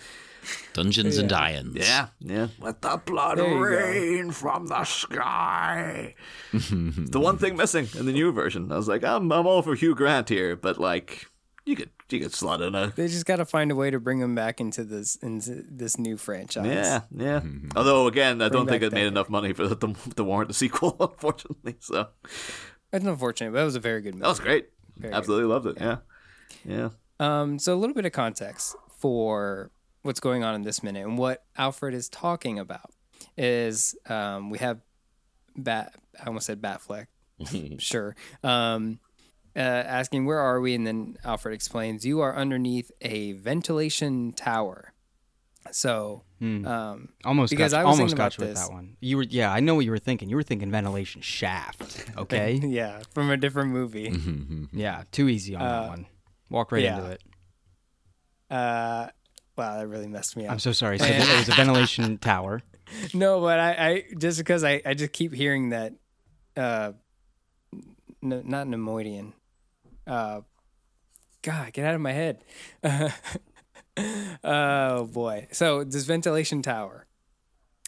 [0.72, 1.76] Dungeons and Irons.
[1.76, 2.48] yeah, yeah.
[2.60, 3.60] Let the blood There you go.
[3.60, 6.14] rain from the sky.
[6.52, 8.70] the one thing missing in the new version.
[8.72, 11.26] I was like, I'm I'm all for Hugh Grant here, but like,
[11.64, 13.98] you could you could slot in a they just got to find a way to
[13.98, 16.66] bring him back into this into this new franchise.
[16.66, 17.40] Yeah, yeah.
[17.74, 20.50] Although again, I don't think it made that- enough money for it to, to warrant
[20.50, 21.76] a sequel, unfortunately.
[21.80, 22.08] So
[22.92, 24.22] That's unfortunate, but that was a very good movie.
[24.22, 24.68] that was great.
[24.96, 25.76] Very Absolutely loved it.
[25.80, 25.96] Yeah,
[26.64, 26.88] yeah.
[27.18, 29.70] Um, so a little bit of context for
[30.06, 32.90] what's going on in this minute and what Alfred is talking about
[33.36, 34.80] is um, we have
[35.56, 35.94] Bat.
[36.20, 37.06] I almost said Batfleck.
[37.80, 38.14] sure.
[38.42, 39.00] Um,
[39.54, 44.92] uh, asking where are we, and then Alfred explains you are underneath a ventilation tower.
[45.72, 48.68] So, um, Almost Because got, I was almost thinking got about you with this.
[48.68, 48.96] that one.
[49.00, 50.28] You were yeah, I know what you were thinking.
[50.28, 52.04] You were thinking ventilation shaft.
[52.16, 52.54] Okay.
[52.62, 54.14] yeah, from a different movie.
[54.72, 56.06] yeah, too easy on that one.
[56.50, 56.98] Walk right yeah.
[56.98, 57.22] into it.
[58.50, 59.08] Uh,
[59.56, 60.52] wow, that really messed me up.
[60.52, 60.98] I'm so sorry.
[60.98, 62.62] So it was a ventilation tower.
[63.14, 65.94] No, but I, I just because I, I just keep hearing that,
[66.56, 66.92] uh,
[68.22, 69.32] n- not Neimoidian.
[70.06, 70.42] Uh,
[71.42, 72.44] God, get out of my head.
[74.44, 75.48] oh boy.
[75.52, 77.06] So this ventilation tower.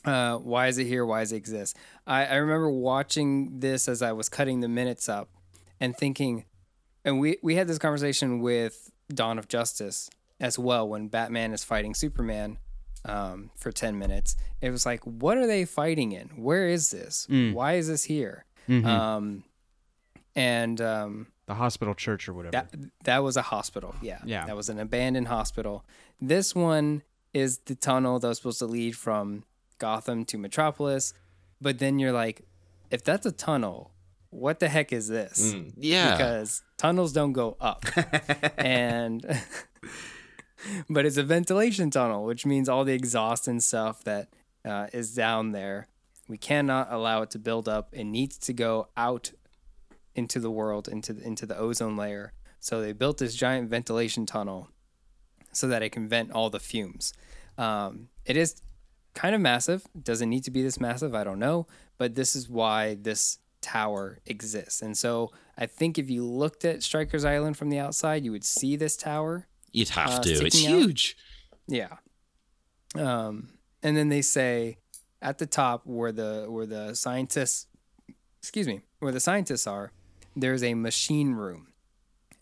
[0.05, 1.05] Uh, why is it here?
[1.05, 1.77] Why does it exist?
[2.07, 5.29] I, I remember watching this as I was cutting the minutes up
[5.81, 6.45] and thinking,
[7.05, 10.09] and we, we had this conversation with Dawn of Justice
[10.41, 12.59] as well when Batman is fighting Superman
[13.05, 14.37] um, for 10 minutes.
[14.61, 16.29] It was like, what are they fighting in?
[16.37, 17.27] Where is this?
[17.29, 18.45] Why is this here?
[18.69, 19.45] Um,
[20.37, 22.53] and um, The hospital church or whatever.
[22.53, 22.75] that
[23.05, 23.95] that was a hospital.
[24.03, 24.19] Yeah.
[24.25, 24.45] Yeah.
[24.47, 25.85] That was an abandoned hospital.
[26.21, 29.45] This one is the tunnel that was supposed to lead from
[29.79, 31.15] Gotham to Metropolis.
[31.61, 32.43] But then you're like,
[32.91, 33.91] if that's a tunnel,
[34.31, 35.55] what the heck is this?
[35.77, 36.13] Yeah.
[36.17, 37.85] Because tunnels don't go up.
[38.59, 39.25] and
[40.91, 44.29] but it's a ventilation tunnel, which means all the exhaust and stuff that
[44.65, 45.89] uh, is down there,
[46.29, 47.89] we cannot allow it to build up.
[47.93, 49.33] It needs to go out
[50.15, 52.33] into the world, into the, into the ozone layer.
[52.61, 54.69] So they built this giant ventilation tunnel
[55.53, 57.13] so that it can vent all the fumes.
[57.57, 58.61] Um, it is
[59.15, 59.87] kind of massive.
[60.01, 61.15] Does it need to be this massive?
[61.15, 61.67] I don't know.
[61.97, 64.83] But this is why this tower exists.
[64.83, 68.45] And so I think if you looked at Stryker's Island from the outside, you would
[68.45, 69.47] see this tower.
[69.73, 70.47] You'd have uh, to.
[70.47, 70.71] It's out.
[70.71, 71.17] huge.
[71.67, 71.97] Yeah.
[72.95, 73.51] Um,
[73.83, 74.79] and then they say
[75.21, 77.67] at the top where the where the scientists,
[78.41, 79.93] excuse me, where the scientists are,
[80.35, 81.69] there's a machine room.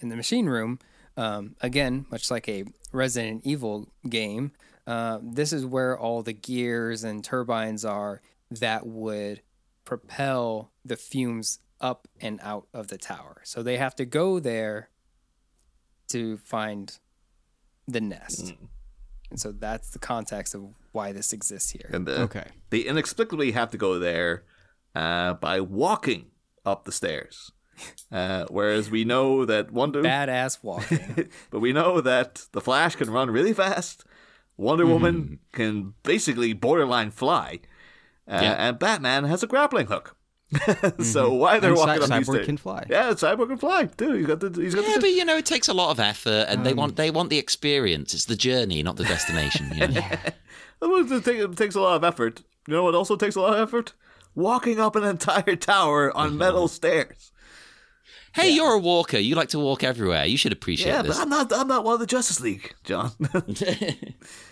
[0.00, 0.78] In the machine room,
[1.16, 4.52] um, again, much like a Resident Evil game,
[4.86, 9.40] uh, this is where all the gears and turbines are that would
[9.84, 13.40] propel the fumes up and out of the tower.
[13.44, 14.90] So they have to go there
[16.08, 16.96] to find
[17.88, 18.54] the nest.
[19.30, 21.90] And so that's the context of why this exists here.
[21.92, 22.46] And the, Okay.
[22.70, 24.44] they inexplicably have to go there
[24.94, 26.26] uh, by walking
[26.64, 27.50] up the stairs.
[28.10, 31.28] Uh, whereas we know that Wonder, Badass walking.
[31.50, 34.04] but we know that the Flash can run really fast.
[34.56, 34.92] Wonder Mm-hmm.
[34.92, 37.60] Woman can basically borderline fly,
[38.26, 38.52] uh, Yeah.
[38.68, 40.15] and Batman has a grappling hook.
[41.00, 41.88] so why they're Mm-hmm.
[41.90, 42.46] And walking Cy- up these Cyborg stairs?
[42.46, 42.86] can fly.
[42.88, 44.12] Yeah, Cyborg can fly too.
[44.12, 45.98] He's got the he's got Yeah, the but you know, it takes a lot of
[46.00, 48.14] effort, and they Um, want they want the experience.
[48.14, 49.70] It's the journey, not the destination.
[49.74, 50.02] You know?
[50.82, 52.42] It take- it takes a lot of effort.
[52.68, 53.92] You know what also takes a lot of effort?
[54.34, 57.32] Walking up an entire tower on metal stairs.
[58.36, 59.16] Hey, you're a walker.
[59.18, 60.26] You like to walk everywhere.
[60.26, 60.96] You should appreciate this.
[60.96, 61.16] Yeah, this.
[61.16, 61.52] but I'm not.
[61.54, 63.10] I'm not one of the Justice League, Jon.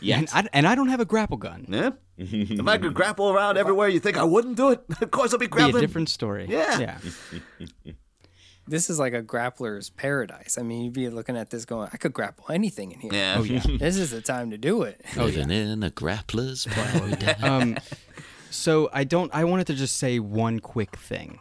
[0.03, 1.67] And I, and I don't have a grapple gun.
[1.69, 1.91] yeah.
[2.17, 4.81] if I could grapple around everywhere, you think I wouldn't do it?
[5.03, 6.47] Of course, I'll be Be a different story.
[6.49, 6.79] Yeah.
[6.79, 7.93] Yeah.
[8.67, 10.57] this is like a grappler's paradise.
[10.59, 13.13] I mean, you'd be looking at this going, I could grapple anything in here.
[13.13, 13.37] Yeah.
[13.39, 13.63] Oh yeah.
[13.79, 15.05] This is the time to do it.
[15.17, 17.43] Living in a grappler's paradise.
[17.43, 17.77] um,
[18.51, 19.35] so I don't.
[19.35, 21.41] I wanted to just say one quick thing,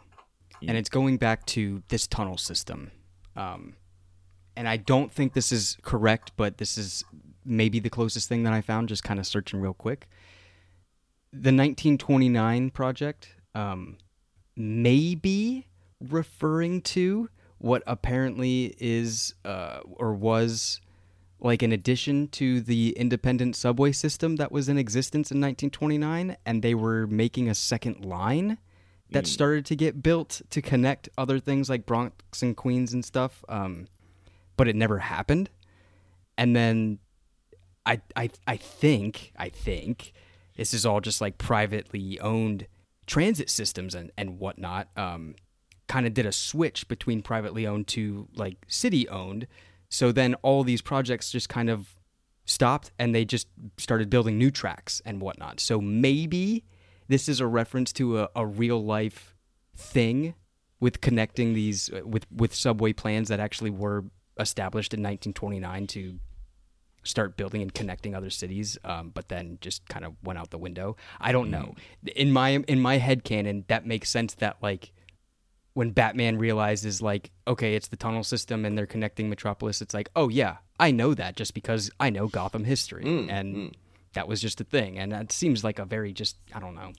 [0.68, 2.90] and it's going back to this tunnel system.
[3.36, 3.76] Um,
[4.56, 7.04] and I don't think this is correct, but this is
[7.44, 8.88] maybe the closest thing that I found.
[8.88, 10.08] Just kind of searching real quick.
[11.32, 13.98] The 1929 project um,
[14.56, 15.66] may be
[16.00, 20.80] referring to what apparently is uh, or was
[21.40, 26.62] like an addition to the independent subway system that was in existence in 1929 and
[26.62, 28.58] they were making a second line
[29.14, 33.44] that started to get built to connect other things like Bronx and Queens and stuff
[33.48, 33.86] um,
[34.56, 35.50] but it never happened
[36.36, 36.98] and then
[37.86, 40.12] I, I I think I think
[40.56, 42.66] this is all just like privately owned
[43.06, 45.34] transit systems and and whatnot um,
[45.88, 49.46] kind of did a switch between privately owned to like city owned.
[49.88, 51.88] So then all these projects just kind of
[52.46, 55.60] stopped and they just started building new tracks and whatnot.
[55.60, 56.64] So maybe
[57.08, 59.34] this is a reference to a, a real life
[59.76, 60.34] thing
[60.80, 64.04] with connecting these uh, with with subway plans that actually were
[64.38, 66.18] established in 1929 to
[67.04, 70.58] start building and connecting other cities um, but then just kind of went out the
[70.58, 70.96] window.
[71.20, 71.74] I don't know.
[72.16, 74.92] In my in my head canon that makes sense that like
[75.74, 80.08] when batman realizes like okay it's the tunnel system and they're connecting metropolis it's like
[80.14, 83.76] oh yeah i know that just because i know gotham history and
[84.14, 86.92] that was just a thing and that seems like a very just i don't know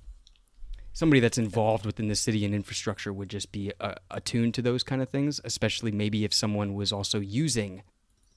[0.94, 4.82] somebody that's involved within the city and infrastructure would just be uh, attuned to those
[4.82, 7.84] kind of things, especially maybe if someone was also using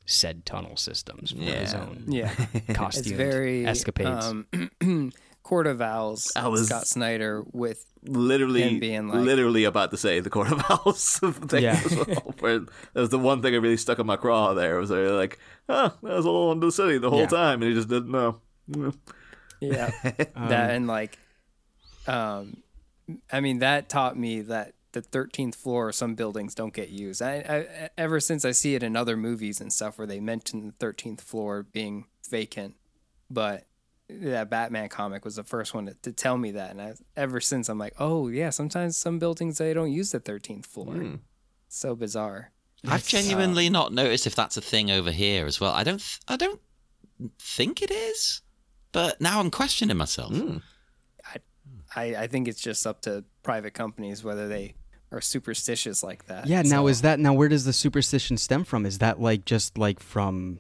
[0.07, 1.81] said tunnel systems for his Yeah.
[1.81, 2.35] own Yeah.
[2.75, 4.27] costumed it's very escapades.
[4.27, 4.49] Um,
[5.45, 6.33] Court of Owls.
[6.35, 10.51] I was- Scott Snyder with literally, Him being like- literally about to say the Court
[10.51, 11.81] of Owls thing Yeah.
[11.85, 12.35] as well.
[12.41, 14.55] Where that was the one thing that really stuck in my craw.
[14.55, 15.39] There was like,
[15.69, 17.27] oh, that was all under the city the whole Yeah.
[17.29, 18.41] time, and he just didn't know.
[19.61, 19.91] Yeah
[20.35, 21.19] Um, that and like
[22.07, 22.63] um
[23.33, 27.21] I mean that taught me that the 13th floor of some buildings don't get used.
[27.21, 30.75] I, I ever since I see it in other movies and stuff where they mention
[30.79, 32.75] the 13th floor being vacant,
[33.31, 33.67] but
[34.09, 37.41] that Batman comic was the first one to, to tell me that, and I, ever
[37.41, 40.95] since I'm like, oh yeah, sometimes some buildings they don't use the 13th floor.
[41.69, 42.53] So bizarre.
[42.87, 45.73] I've genuinely not noticed if that's a thing over here as well.
[45.73, 45.99] I don't.
[45.99, 46.61] Th- I don't
[47.39, 48.41] think it is,
[48.93, 50.35] but now I'm questioning myself.
[50.35, 50.59] Hmm.
[51.97, 54.75] I, I think it's just up to private companies whether they
[55.11, 56.47] are superstitious like that.
[56.47, 56.61] yeah.
[56.63, 58.85] Now is that now where does the superstition stem from?
[58.85, 60.59] Is that like just like from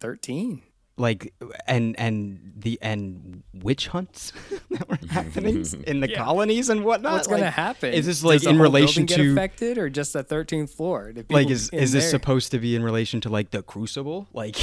[0.00, 0.62] 13?
[1.00, 1.32] like
[1.68, 4.32] and and the and witch hunts
[4.70, 7.12] that were happening in the colonies and whatnot?
[7.12, 7.92] What's going to happen?
[7.92, 11.12] Is this like the in whole relation to get affected or just the 13th floor?
[11.30, 14.56] Like is is this there- supposed to be in relation to like the crucible like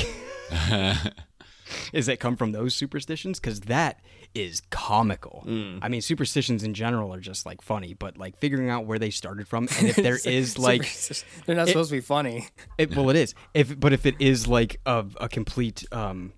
[1.94, 3.40] is that come from those superstitions?
[3.40, 4.02] Because that
[4.34, 5.44] is comical.
[5.48, 5.80] Mm.
[5.82, 9.10] i mean superstitions in general are just like funny but like figuring out where they
[9.10, 10.82] started from and if there is like
[11.46, 12.48] they're not it- supposed to be funny.
[12.78, 13.34] it, well it is.
[13.54, 16.34] If but if it is like a, a complete um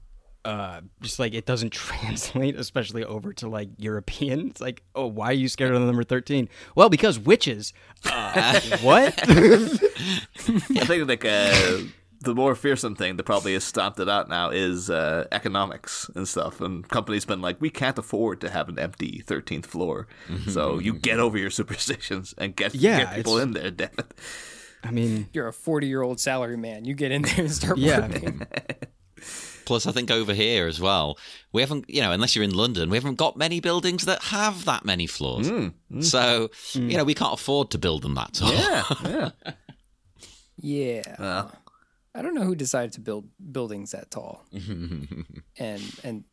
[0.45, 5.25] uh just like it doesn't translate especially over to like european it's like oh why
[5.31, 7.73] are you scared of the number 13 well because witches
[8.05, 9.13] uh, what?
[9.27, 11.79] I think like uh,
[12.21, 16.27] the more fearsome thing that probably has stomped it out now is uh, economics and
[16.27, 16.61] stuff.
[16.61, 20.49] And companies been like, we can't afford to have an empty thirteenth floor, mm-hmm.
[20.49, 23.71] so you get over your superstitions and get, Yeah, get people in there.
[23.71, 24.13] Damn it!
[24.83, 26.85] i mean You're a 40 year old salary man.
[26.85, 28.45] You get in there and start yeah working.
[29.65, 31.17] Plus, I think over here as well,
[31.51, 34.63] we haven't, you know, unless you're in London, we haven't got many buildings that have
[34.63, 35.49] that many floors.
[35.49, 35.99] Hmm, hmm.
[35.99, 36.87] So, you hmm.
[36.87, 38.53] know, we can't afford to build them that tall.
[38.53, 39.29] Yeah, yeah.
[40.59, 41.15] Yeah.
[41.19, 41.51] Well.
[42.17, 44.43] I don't know who decided to build buildings that tall.
[45.57, 46.23] and and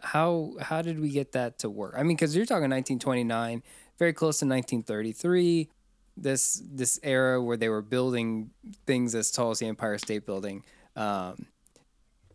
[0.00, 1.94] how how did we get that to work?
[1.96, 3.62] I mean, because you're talking 1929,
[3.98, 5.68] very close to 1933.
[6.16, 8.50] This this era where they were building
[8.86, 10.64] things as tall as the Empire State Building.
[10.96, 11.46] Um,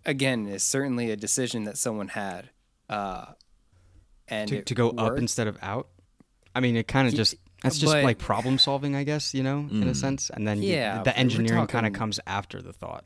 [0.06, 2.52] again, is certainly a decision that someone had.
[2.88, 3.26] Uh,
[4.28, 5.88] and to, to go up instead of out.
[6.54, 7.36] I mean, it kind of just
[7.68, 9.34] that's just but- like problem solving, I guess.
[9.34, 9.96] You know, in a mm.
[9.96, 13.06] sense, and then Yeah, but the engineering kind of comes after the thought.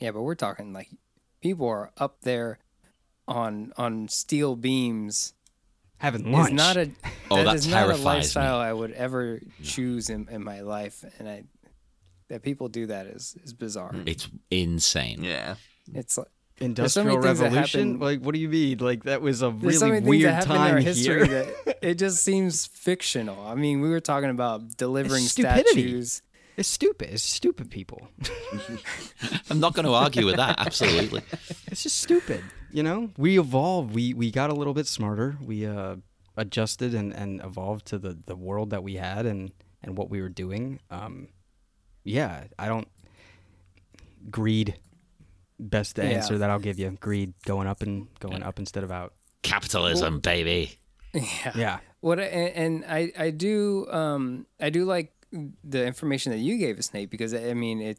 [0.00, 0.88] Yeah, but we're talking like
[1.40, 2.58] people are up there
[3.26, 5.34] on on steel beams.
[5.98, 6.50] Having lunch.
[6.50, 6.90] Is not a
[7.30, 8.04] Oh, that that is not a terrifies me.
[8.04, 11.42] lifestyle I would ever choose in, in my life, and I
[12.28, 13.94] that people do that is is bizarre.
[14.06, 15.24] It's insane.
[15.24, 15.56] yeah.
[15.94, 16.28] It's like
[16.60, 17.80] industrial many things that revolution.
[17.92, 18.78] happen- Like, what do you mean?
[18.78, 20.82] Like that was a there's so really many things that weird happen in our time
[20.82, 21.44] history here.
[21.66, 23.40] that it just seems fictional.
[23.46, 25.70] I mean, we were talking about delivering stupidity.
[25.70, 26.22] statues.
[26.56, 27.10] it's stupid.
[27.12, 28.08] It's stupid people.
[29.50, 30.58] I'm not going to argue with that.
[30.58, 31.22] Absolutely.
[31.66, 32.42] it's just stupid.
[32.72, 33.94] You know, we evolved.
[33.94, 35.36] We we got a little bit smarter.
[35.40, 35.96] We uh,
[36.36, 40.20] adjusted and, and evolved to the, the world that we had and, and what we
[40.20, 40.80] were doing.
[40.90, 41.28] Um,
[42.04, 42.88] yeah, I don't
[44.30, 44.74] greed.
[45.58, 46.04] Best Yeah.
[46.04, 46.90] answer that I'll give you.
[47.00, 49.14] Greed going up and going up instead of out.
[49.42, 50.72] Capitalism, baby.
[51.14, 51.52] Yeah.
[51.56, 51.78] Yeah.
[52.00, 55.12] What and, and I I do um I do like
[55.64, 57.98] the information that you gave us, Nate, because I mean it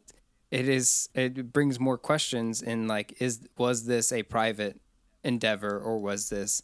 [0.51, 4.79] it is it brings more questions in like is was this a private
[5.23, 6.61] endeavor or was this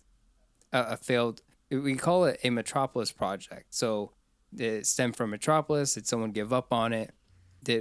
[0.71, 4.12] a, a failed we call it a metropolis project so
[4.58, 7.12] it stemmed from metropolis did someone give up on it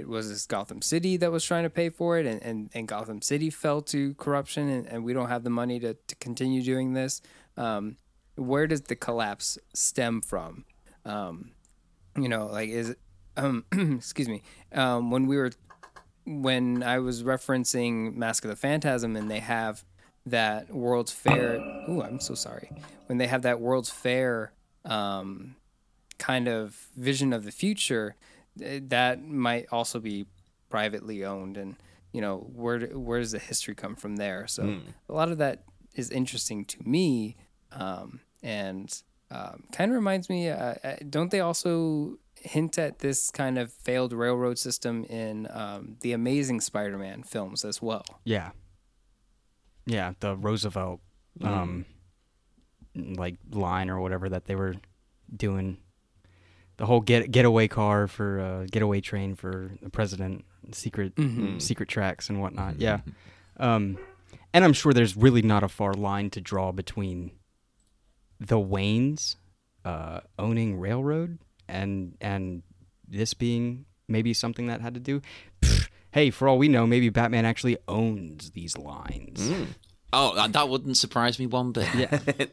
[0.07, 3.21] was this gotham city that was trying to pay for it and, and, and gotham
[3.21, 6.93] city fell to corruption and, and we don't have the money to, to continue doing
[6.93, 7.21] this
[7.57, 7.97] um,
[8.35, 10.65] where does the collapse stem from
[11.05, 11.51] um,
[12.17, 12.95] you know like is
[13.37, 14.41] um, excuse me
[14.73, 15.51] um, when we were
[16.25, 19.85] when I was referencing Mask of the Phantasm and they have
[20.25, 21.57] that World's Fair.
[21.87, 22.71] Ooh, I'm so sorry.
[23.05, 24.51] When they have that World's Fair
[24.83, 25.55] um,
[26.17, 28.15] kind of vision of the future,
[28.57, 30.25] that might also be
[30.69, 31.57] privately owned.
[31.57, 31.75] And,
[32.11, 34.47] you know, where, where does the history come from there?
[34.47, 34.79] So
[35.09, 35.63] a lot of that
[35.95, 37.37] is interesting to me.
[37.71, 38.91] Um, and
[39.31, 43.73] um, kind of reminds me, uh, uh, don't they also hint at this kind of
[43.73, 48.05] failed railroad system in um, the Amazing Spider-Man films as well?
[48.23, 48.51] Yeah.
[49.85, 51.01] Yeah, the Roosevelt
[51.43, 51.85] um
[52.95, 54.75] like line or whatever that they were
[55.35, 55.77] doing.
[56.77, 61.59] The whole get getaway car for uh, getaway train for the president, secret Mm-hmm.
[61.59, 62.79] secret tracks and whatnot.
[62.79, 62.99] Yeah,
[63.57, 63.97] um,
[64.53, 67.31] and I'm sure there's really not a far line to draw between
[68.39, 69.35] the Waynes
[69.85, 72.61] uh, owning railroad and and
[73.07, 75.21] this being maybe something that had to do.
[75.61, 79.49] Pfft, hey, for all we know, maybe Batman actually owns these lines.
[80.11, 81.87] Oh, that- that wouldn't surprise me one bit.
[81.95, 82.19] Yeah,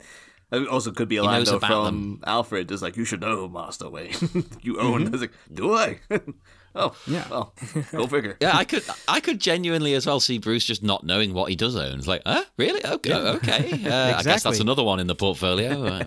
[0.52, 2.20] It also could be a He line though about from them.
[2.26, 2.70] Alfred.
[2.70, 4.12] Is like, you should know, Master Wayne.
[4.60, 5.04] you own.
[5.06, 5.14] Mm-hmm.
[5.14, 5.98] It's like, do I?
[6.74, 7.26] oh, Yeah.
[7.30, 7.54] Well,
[7.90, 8.36] go figure.
[8.40, 11.56] Yeah, I could, I could genuinely as well see Bruce just not knowing what he
[11.56, 11.98] does own.
[11.98, 12.84] It's like, huh, really?
[12.84, 13.70] Okay, okay.
[13.88, 16.02] Uh, I guess that's another one in the portfolio.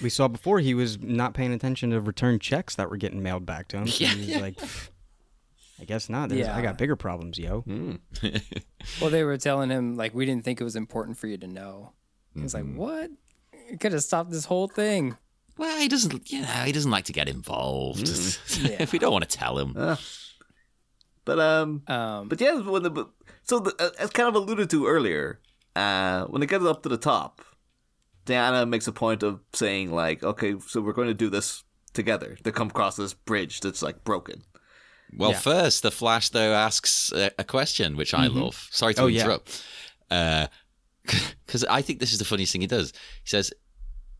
[0.00, 3.44] we saw before he was not paying attention to return checks that were getting mailed
[3.44, 3.86] back to him.
[3.88, 4.38] So Yeah, he yeah.
[4.38, 4.60] like,
[5.80, 6.28] I guess not.
[6.28, 7.64] There's- I got bigger problems, yo.
[9.00, 11.46] Well, they were telling him like we didn't think it was important for you to
[11.48, 11.92] know.
[12.34, 12.78] He's Mm-hmm.
[12.78, 13.10] like, "What?
[13.70, 15.16] It could have stopped this whole thing."
[15.58, 18.08] well, he doesn't, you know, he doesn't like to get involved.
[18.62, 18.76] Yeah.
[18.80, 19.74] if we don't want to tell him.
[21.24, 23.06] But um, Um, but yeah, when the
[23.44, 25.40] so the, uh, as kind of alluded to earlier,
[25.76, 27.42] uh, when it gets up to the top,
[28.24, 32.36] Diana makes a point of saying like, okay, so we're going to do this together
[32.44, 34.42] to come across this bridge that's like broken.
[35.16, 35.38] Well, Yeah.
[35.38, 38.68] first, the Flash though asks a, a question, which I love.
[38.70, 39.22] Sorry to Oh, yeah.
[39.24, 39.62] interrupt,
[41.46, 42.92] because I think this is the funniest thing he does.
[43.24, 43.52] He says,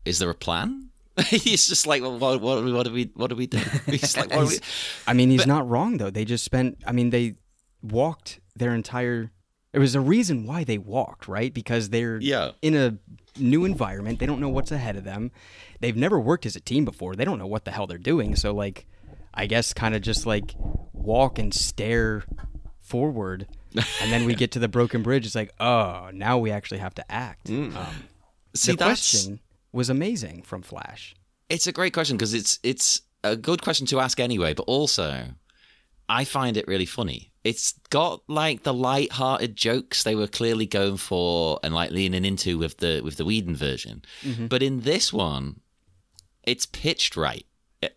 [0.05, 0.89] "Is there a plan?"
[1.27, 4.31] He's just like, "Well, what, what, what do we, what do we do?" He's like,
[4.31, 4.59] what do we?
[5.07, 6.09] I mean, he's not wrong though.
[6.09, 6.77] They just spent.
[6.87, 7.35] I mean, they
[7.81, 9.31] walked their entire.
[9.71, 11.51] There was a reason why they walked, right?
[11.53, 12.51] Because they're Yeah.
[12.61, 12.97] in a
[13.39, 14.19] new environment.
[14.19, 15.31] They don't know what's ahead of them.
[15.79, 17.15] They've never worked as a team before.
[17.15, 18.35] They don't know what the hell they're doing.
[18.35, 18.85] So, like,
[19.33, 20.53] I guess kind of just like
[20.93, 22.23] walk and stare
[22.79, 23.47] forward,
[24.01, 25.25] and then we get to the broken bridge.
[25.25, 27.49] It's like, oh, now we actually have to act.
[27.49, 27.75] Um,
[28.55, 29.39] See, the question
[29.71, 31.15] was amazing from Flash.
[31.49, 35.25] it's a great question because it's it's a good question to ask anyway, but also
[36.09, 37.31] I find it really funny.
[37.43, 42.57] It's got like the light-hearted jokes they were clearly going for and like leaning into
[42.57, 44.03] with the with the Whedon version,
[44.49, 45.59] but in this one,
[46.43, 47.45] it's pitched right.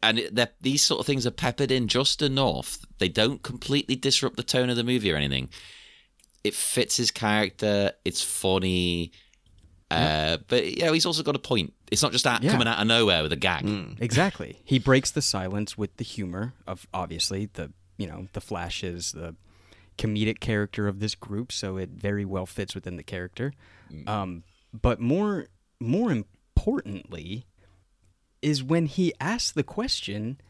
[0.02, 2.78] And it, these sort of things are peppered in just enough.
[2.98, 5.48] They don't completely disrupt the tone of the movie or anything.
[6.44, 7.92] It fits his character.
[8.04, 9.12] It's funny.
[9.90, 11.72] Uh, but you know, he's also got a point.
[11.92, 12.50] It's not just out, Yeah.
[12.52, 13.64] coming out of nowhere with a gag.
[14.00, 14.60] Exactly.
[14.64, 19.12] He breaks the silence with the humor of obviously the you know the Flash is
[19.12, 19.36] the
[19.96, 23.52] comedic character of this group, so it very well fits within the character.
[24.06, 25.46] Um, but more
[25.80, 27.46] more importantly,
[28.46, 30.40] is when he asks the question,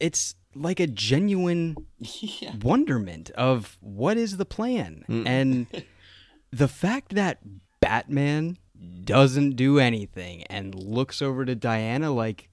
[0.00, 1.76] it's like a genuine
[2.62, 5.66] wonderment of what is the plan and
[6.50, 7.40] the fact that
[7.78, 8.56] Batman
[9.04, 12.48] doesn't do anything and looks over to Diana like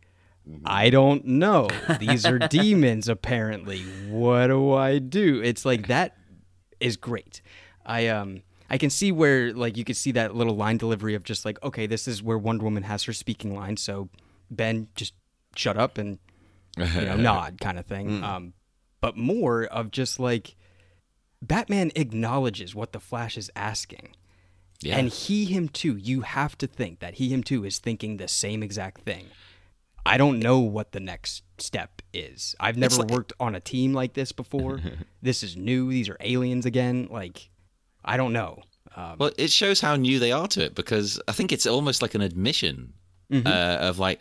[0.65, 1.69] I don't know.
[2.01, 3.79] These are demons apparently.
[4.09, 5.41] What do I do?
[5.41, 6.17] It's like that
[6.81, 7.41] is great.
[7.85, 11.23] I um I can see where like you could see that little line delivery of
[11.23, 14.09] just like okay, this is where Wonder Woman has her speaking line, so
[14.53, 15.13] Ben just
[15.55, 16.19] shut up and
[16.77, 18.23] you know nod kind of thing.
[18.23, 18.53] Um
[19.01, 20.55] but more of just like
[21.41, 24.15] Batman acknowledges what the Flash is asking.
[24.81, 24.97] Yeah.
[24.97, 28.27] And he, him too, you have to think that he, him too, is thinking the
[28.27, 29.27] same exact thing.
[30.05, 32.55] I don't know what the next step is.
[32.59, 34.79] I've never like- worked on a team like this before.
[35.21, 35.89] this is new.
[35.89, 37.07] These are aliens again.
[37.09, 37.49] Like,
[38.03, 38.61] I don't know.
[38.95, 42.01] Um, Well, it shows how new they are to it because I think it's almost
[42.01, 42.93] like an admission
[43.31, 43.47] Mm-hmm.
[43.47, 44.19] uh, of like,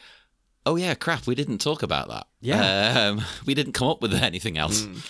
[0.67, 2.27] oh yeah, crap, we didn't talk about that.
[2.41, 3.09] Yeah.
[3.11, 4.83] um, we didn't come up with anything else.
[4.83, 5.09] Mm.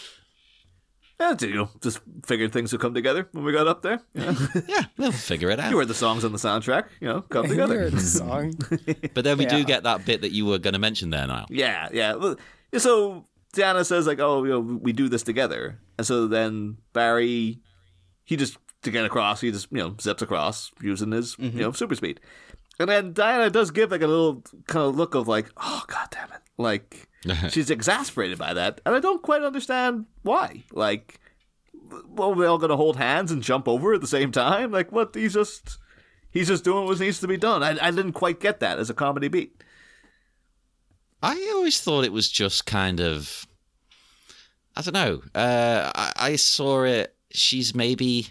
[1.20, 4.00] Yeah, you know, just figured things would come together when we got up there.
[4.12, 4.34] Yeah.
[4.66, 5.70] Yeah, we'll figure it out.
[5.70, 7.78] you heard the songs on the soundtrack, you know, come you together.
[7.78, 8.54] heard the song.
[9.14, 11.46] But then we do get that bit that you were going to mention there now.
[11.48, 12.34] Yeah, yeah.
[12.78, 17.60] So Diana says like, "Oh, you know, we do this together," and so then Barry,
[18.24, 21.70] he just to get across, he just you know zips across using his you know
[21.72, 22.18] super speed,
[22.82, 26.08] and then Diana does give like a little kind of look of like, "Oh God
[26.10, 27.08] damn it!" Like
[27.50, 30.62] she's exasperated by that, and I don't quite understand why.
[30.72, 31.20] Like,
[32.08, 34.70] well, we all gonna hold hands and jump over at the same time?
[34.70, 35.14] Like, what?
[35.14, 35.78] He's just
[36.30, 37.62] he's just doing what needs to be done.
[37.62, 39.62] I I didn't quite get that as a comedy beat.
[41.22, 43.46] I always thought it was just kind of,
[44.76, 45.22] I don't know.
[45.34, 47.14] Uh, I, I saw it.
[47.30, 48.28] She's maybe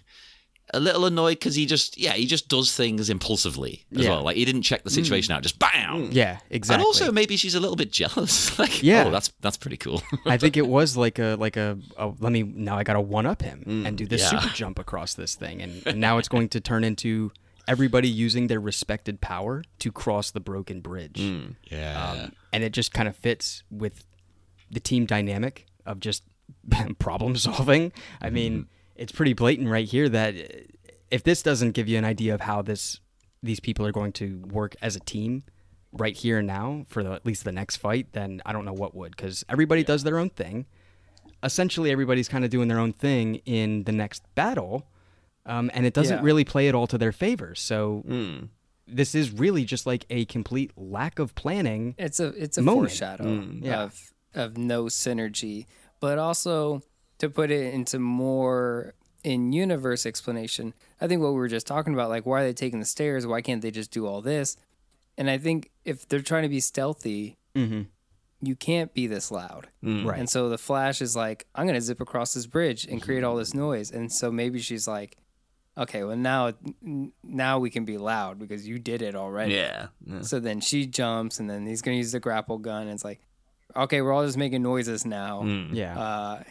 [0.73, 4.09] a little annoyed because he just, yeah, he just does things impulsively as Yeah.
[4.09, 4.23] well.
[4.23, 5.37] Like he didn't check the situation mm.
[5.37, 6.09] out, just bam.
[6.09, 6.13] Mm.
[6.13, 6.81] yeah, exactly.
[6.81, 8.57] And also, maybe she's a little bit jealous.
[8.59, 9.05] like, oh, Yeah.
[9.07, 10.01] oh, that's that's pretty cool.
[10.25, 13.25] I think it was like a like a, a let me now I gotta one
[13.25, 14.39] up him mm, and do this yeah.
[14.39, 17.31] super jump across this thing and, and now it's going to turn into
[17.67, 21.19] everybody using their respected power to cross the broken bridge.
[21.69, 22.11] Yeah.
[22.11, 24.05] Um, and it just kind of fits with
[24.69, 26.23] the team dynamic of just
[26.99, 27.91] problem solving.
[28.21, 28.69] I mean, mm-hmm.
[29.01, 32.41] It's pretty blatant right here that uh, if this doesn't give you an idea of
[32.41, 32.99] how this
[33.43, 35.43] these people are going to work as a team
[35.91, 38.73] right here and now for the, at least the next fight, then I don't know
[38.83, 40.65] what would because everybody does their own thing.
[41.43, 44.87] Essentially, everybody's kind of doing their own thing in the next battle,
[45.47, 46.23] um, and it doesn't Yeah.
[46.23, 47.55] really play it all to their favor.
[47.55, 48.03] So
[48.87, 51.95] this is really just like a complete lack of planning.
[51.97, 52.89] It's a it's a Moment.
[52.91, 53.83] foreshadow Yeah.
[53.83, 55.65] of of no synergy,
[55.99, 56.83] but also
[57.21, 60.73] to put it into more in universe explanation.
[60.99, 63.27] I think what we were just talking about, like why are they taking the stairs?
[63.27, 64.57] Why can't they just do all this?
[65.19, 67.83] And I think if they're trying to be stealthy, mm-hmm.
[68.41, 69.67] you can't be this loud.
[69.83, 70.03] Mm.
[70.03, 70.19] Right.
[70.19, 73.23] And so the Flash is like, I'm going to zip across this bridge and create
[73.23, 73.91] all this noise.
[73.91, 75.15] And so maybe she's like,
[75.77, 76.53] okay, well now
[77.23, 79.53] now we can be loud because you did it already.
[79.53, 79.87] Yeah.
[80.07, 80.21] yeah.
[80.21, 82.83] So then she jumps, and then he's gonna use the grapple gun.
[82.83, 83.21] And it's like,
[83.75, 85.43] okay, we're all just making noises now.
[85.43, 85.69] Mm.
[85.73, 85.99] Yeah.
[85.99, 86.43] Uh,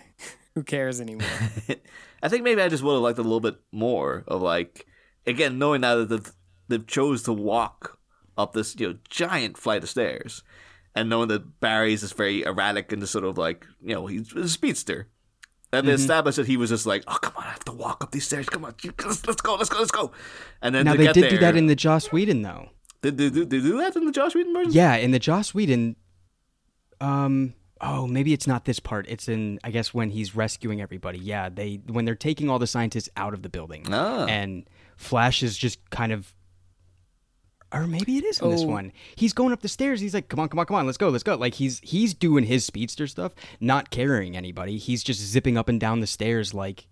[0.54, 1.28] who cares anymore?
[2.22, 4.86] I think maybe I just would have liked a little bit more of like
[5.26, 6.32] again knowing now that they've,
[6.68, 7.98] they've chose to walk
[8.36, 10.42] up this you know giant flight of stairs,
[10.94, 14.32] and knowing that Barry's is very erratic and just sort of like you know he's
[14.34, 15.08] a speedster.
[15.72, 18.02] And they established that he was just like, oh come on, I have to walk
[18.02, 18.48] up these stairs.
[18.48, 20.10] Come on, let's, let's go, let's go, let's go.
[20.60, 22.70] And then now they get did there, do that in the Joss Whedon though.
[23.02, 24.72] did they, do they do that in the Joss Whedon version?
[24.72, 25.94] Yeah, in the Joss Whedon.
[27.00, 27.54] Um.
[27.82, 29.06] Oh, maybe it's not this part.
[29.08, 31.18] It's in I guess when he's rescuing everybody.
[31.18, 34.26] Yeah, they when they're taking all the scientists out of the building, Ah.
[34.26, 36.34] and Flash is just kind of.
[37.72, 38.66] Or maybe it is in this Oh.
[38.66, 38.90] one.
[39.14, 40.00] He's going up the stairs.
[40.00, 42.14] He's like, "Come on, come on, come on, let's go, let's go!" Like he's he's
[42.14, 44.76] doing his speedster stuff, not carrying anybody.
[44.76, 46.88] He's just zipping up and down the stairs, like,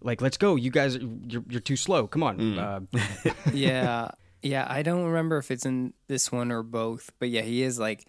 [0.00, 0.56] like let's go.
[0.56, 2.06] You guys, you're you're too slow.
[2.06, 2.58] Come on.
[2.58, 2.80] Uh,
[3.52, 4.08] yeah,
[4.42, 4.66] yeah.
[4.68, 8.00] I don't remember if it's in this one or both, but yeah, he is like,
[8.00, 8.06] he-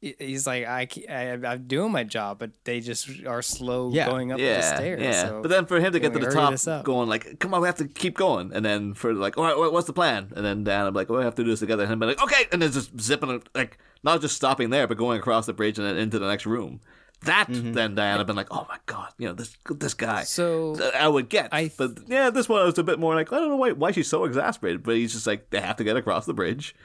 [0.00, 4.06] he's like, I, I i'm doing my job, but they just are slow Yeah.
[4.06, 5.00] going up yeah, the stairs.
[5.02, 7.54] Yeah, so but then for him to get to the top, this going like, "Come
[7.54, 10.32] on, we have to keep going," and then for like, "All right, what's the plan?"
[10.36, 12.06] And then Dan, I'm like, "Oh, we have to do this together." And him be
[12.06, 15.52] like, "Okay," and then just zipping, like, not just stopping there, but going across the
[15.52, 16.80] bridge and then into the next room.
[17.24, 17.72] That mm-hmm.
[17.72, 21.28] then Diana been like, "Oh my god, you know this this guy." So- I would
[21.28, 23.56] get, I- but yeah, this one I was a bit more like, I don't know
[23.56, 26.34] why why she's so exasperated, but he's just like, they have to get across the
[26.34, 26.76] bridge.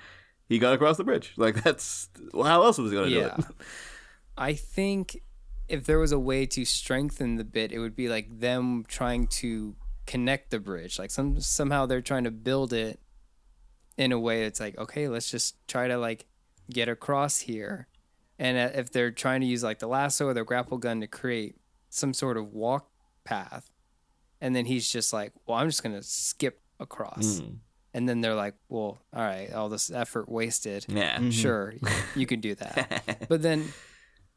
[0.54, 1.34] He got across the bridge.
[1.36, 3.36] Like that's well, how else was he gonna Yeah.
[3.36, 3.56] do it?
[4.38, 5.22] I think
[5.68, 9.26] if there was a way to strengthen the bit, it would be like them trying
[9.42, 9.76] to
[10.06, 11.00] connect the bridge.
[11.00, 13.00] Like some somehow they're trying to build it
[13.98, 16.26] in a way that's like, okay, let's just try to like
[16.70, 17.88] get across here.
[18.38, 21.08] And uh, if they're trying to use like the lasso or the grapple gun to
[21.08, 21.56] create
[21.90, 22.90] some sort of walk
[23.24, 23.72] path,
[24.42, 27.42] and then he's just like, well, I'm just gonna skip across.
[27.94, 30.86] And then they're like, well, all right, all this effort wasted.
[30.88, 31.18] Yeah.
[31.18, 31.30] Mm-hmm.
[31.30, 31.74] sure
[32.16, 33.26] you can do that.
[33.30, 33.68] But then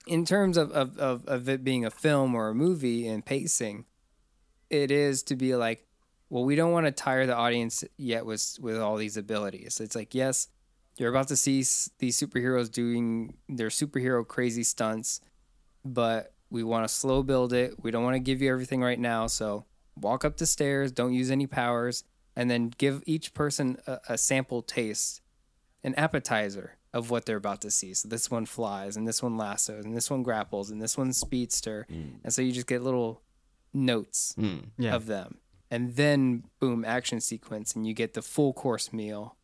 [0.06, 3.86] in terms of, of, of, of it being a film or a movie and pacing
[4.70, 5.84] it is to be like
[6.28, 9.80] well we don't want to tire the audience yet with with all these abilities.
[9.80, 10.48] It's like yes
[10.98, 15.20] you're about to see s- these superheroes doing their superhero crazy stunts
[15.84, 17.74] but we want to slow build it.
[17.82, 19.64] We don't want to give you everything right now so
[19.96, 22.04] walk up the stairs don't use any powers
[22.36, 25.22] and then give each person a, a sample taste
[25.86, 27.94] an appetizer of what they're about to see.
[27.94, 31.16] So this one flies, and this one lassos, and this one grapples, and this one's
[31.16, 32.16] speedster, mm.
[32.24, 33.22] and so you just get little
[33.72, 34.64] notes mm.
[34.78, 34.94] Yeah.
[34.94, 35.38] of them,
[35.70, 39.36] and then boom, action sequence, and you get the full course meal,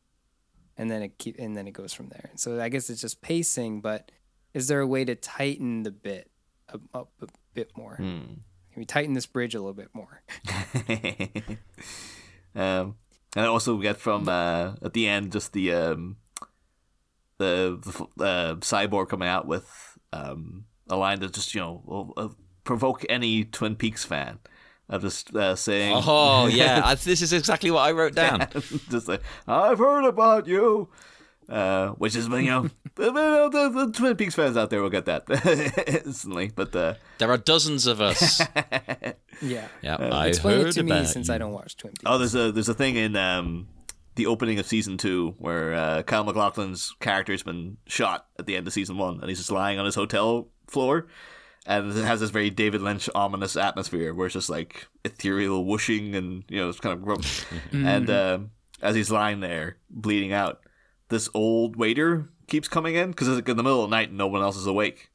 [0.77, 2.31] and then it keep and then it goes from there.
[2.35, 4.11] So I guess it's just pacing, but
[4.53, 6.31] is there a way to tighten the bit
[6.73, 7.99] up, up a bit more?
[8.01, 8.39] Mm.
[8.73, 10.23] Can we tighten this bridge a little bit more?
[12.55, 12.97] um,
[13.35, 16.17] and I also get from uh, at the end just the um,
[17.39, 22.13] the, the uh, cyborg coming out with um, a line that just you know will
[22.17, 22.29] uh,
[22.65, 24.39] provoke any Twin Peaks fan.
[24.89, 28.47] of just uh, saying, Oh yeah, this is exactly what I wrote down.
[28.91, 30.89] just like I've heard about you,
[31.53, 32.63] uh, which is you know
[32.95, 35.25] the, the, the, the Twin Peaks fans out there will get that
[36.07, 36.51] instantly.
[36.55, 38.41] But uh, There are dozens of us.
[39.41, 39.67] Yeah.
[39.83, 41.35] Yeah, I Explain heard it to about me since you.
[41.35, 42.03] I don't watch Twin Peaks.
[42.07, 43.67] oh, there's a there's a thing in um,
[44.15, 48.69] the opening of season two where uh, Kyle MacLachlan's character's been shot at the end
[48.69, 51.09] of season one, and he's just lying on his hotel floor.
[51.67, 56.15] And it has this very David Lynch ominous atmosphere where it's just like ethereal whooshing
[56.15, 57.45] and you know it's kind of gross.
[57.73, 58.51] and um,
[58.81, 60.61] as he's lying there bleeding out,
[61.13, 64.09] this old waiter keeps coming in because it's like in the middle of the night
[64.09, 65.11] and no one else is awake.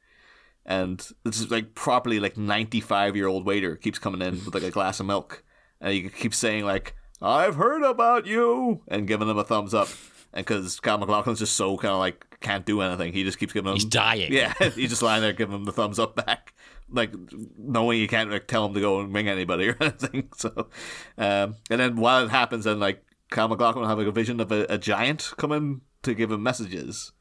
[0.64, 4.54] And this is like properly like ninety five year old waiter keeps coming in with
[4.54, 5.42] like a glass of milk,
[5.80, 9.88] and he keeps saying like, "I've heard about you," and giving him a thumbs up.
[10.32, 13.54] And because Kyle MacLachlan's just so kind of like can't do anything, he just keeps
[13.54, 13.76] giving him.
[13.76, 14.30] He's dying.
[14.30, 16.52] Yeah, he's just lying there giving him the thumbs up back,
[16.90, 17.14] like
[17.56, 20.28] knowing you can't like, tell him to go and ring anybody or anything.
[20.36, 20.68] So,
[21.16, 24.38] um, and then while it happens, then like Kyle MacLachlan will have like a vision
[24.38, 27.12] of a, a giant coming to give him messages,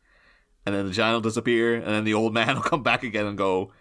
[0.65, 3.25] and then the giant will disappear, and then the old man will come back again
[3.25, 3.71] and go,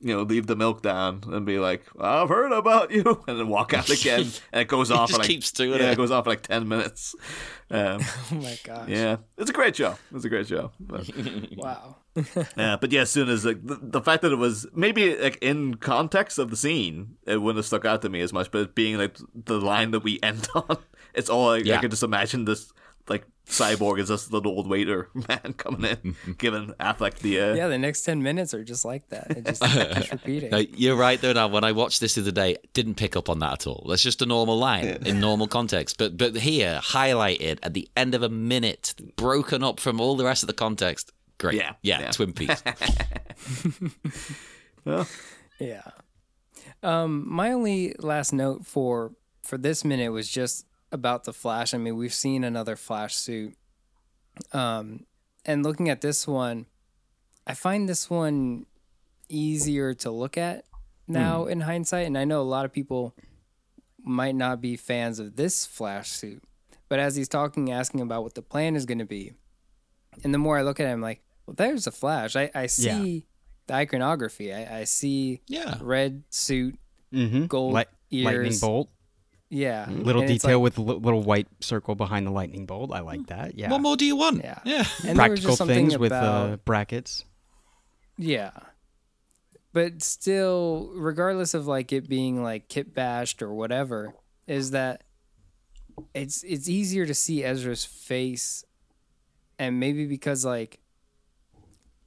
[0.00, 3.48] you know, leave the milk down and be like, "I've heard about you," and then
[3.48, 5.08] walk out again, and it goes off.
[5.08, 5.92] just like, keeps doing yeah, it.
[5.92, 7.14] it goes off for like ten minutes.
[7.70, 8.00] Um,
[8.30, 8.88] Oh my gosh.
[8.88, 9.96] yeah, it's a great show.
[10.14, 10.70] It's a great show.
[10.78, 11.10] But,
[11.56, 11.96] Wow.
[12.56, 15.38] yeah, but yeah, as soon as like the, the fact that it was maybe like
[15.42, 18.50] in context of the scene, it wouldn't have stuck out to me as much.
[18.50, 20.78] But being like the line that we end on,
[21.14, 21.80] it's all like, I Yeah.
[21.80, 22.72] could just imagine this
[23.08, 27.68] like cyborg is this little old waiter man coming in, giving Affleck the uh, Yeah,
[27.68, 29.30] the next 10 minutes are just like that.
[29.30, 29.62] It just
[29.94, 30.50] keeps repeating.
[30.50, 31.32] No, you're right though.
[31.32, 33.86] Now, when I watched this the other day, didn't pick up on that at all.
[33.88, 35.98] That's just a normal line in normal context.
[35.98, 40.24] But but here, highlighted at the end of a minute, broken up from all the
[40.24, 41.12] rest of the context.
[41.38, 41.54] Great.
[41.56, 42.00] Yeah, yeah.
[42.00, 42.10] yeah.
[42.10, 42.62] Twin Peaks.
[45.58, 45.82] Yeah.
[46.82, 51.74] Um, my only last note for for this minute was just about the Flash.
[51.74, 53.54] I mean, we've seen another Flash suit.
[54.52, 55.06] Um,
[55.44, 56.66] and looking at this one,
[57.46, 58.66] I find this one
[59.28, 60.64] easier to look at
[61.06, 62.06] now in hindsight.
[62.06, 63.14] And I know a lot of people
[64.02, 66.42] might not be fans of this Flash suit,
[66.88, 69.32] but as he's talking, asking about what the plan is going to be,
[70.24, 72.36] and the more I look at it, I'm like, well, there's a Flash.
[72.36, 73.26] I, I see
[73.66, 74.52] the iconography.
[74.52, 75.78] I, I see Yeah.
[75.80, 76.78] red suit,
[77.12, 77.46] Mm-hmm.
[77.46, 78.60] gold lightning ears.
[78.60, 78.90] bolt,
[79.50, 82.92] Yeah, little And detail like- with li- little white circle behind the lightning bolt.
[82.92, 83.56] I like that.
[83.58, 83.70] Yeah.
[83.70, 84.42] What more do you want?
[84.44, 84.58] Yeah.
[84.64, 84.84] Yeah.
[85.06, 87.24] and Practical just something things with about, uh, brackets.
[88.18, 88.50] Yeah.
[89.72, 94.14] But still, regardless of like it being like kit bashed or whatever,
[94.46, 95.04] is that
[96.14, 98.64] it's it's easier to see Ezra's face
[99.58, 100.78] and maybe because like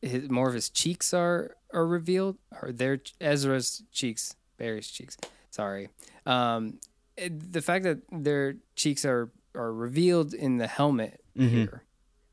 [0.01, 5.17] his, more of his cheeks are are revealed or their Ezra's cheeks, Barry's cheeks.
[5.49, 5.89] Sorry.
[6.25, 6.87] Um it-
[7.17, 11.83] the fact that their cheeks are are revealed in the helmet here.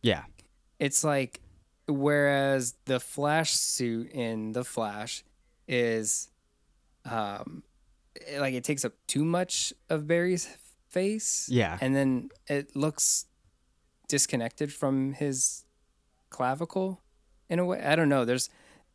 [0.02, 0.24] Yeah.
[0.78, 1.40] it's like
[1.88, 5.24] whereas the flash suit in the flash
[5.66, 6.28] is
[7.04, 7.62] um
[8.38, 10.46] like it takes up too much of barry's
[10.88, 11.48] face.
[11.50, 11.76] Yeah.
[11.80, 13.26] and then it looks
[14.08, 15.64] disconnected from his
[16.30, 17.00] clavicle
[17.48, 17.82] in a way.
[17.82, 18.24] I don't know.
[18.24, 18.48] There's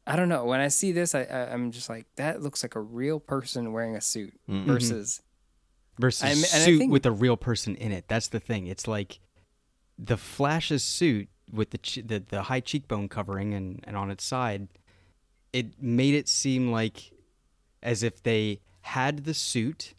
[0.07, 0.45] i don't know.
[0.45, 3.71] When i see this i, I i'm just like that looks like a real person
[3.73, 5.21] wearing a suit versus
[5.99, 8.05] Versus I suit think- with a real person in it.
[8.07, 8.67] That's the thing.
[8.67, 9.19] It's like
[9.97, 14.67] the Flash's suit with the the, the high cheekbone covering and, and on its side.
[15.51, 17.11] It made it seem like
[17.83, 19.93] as if they had the suit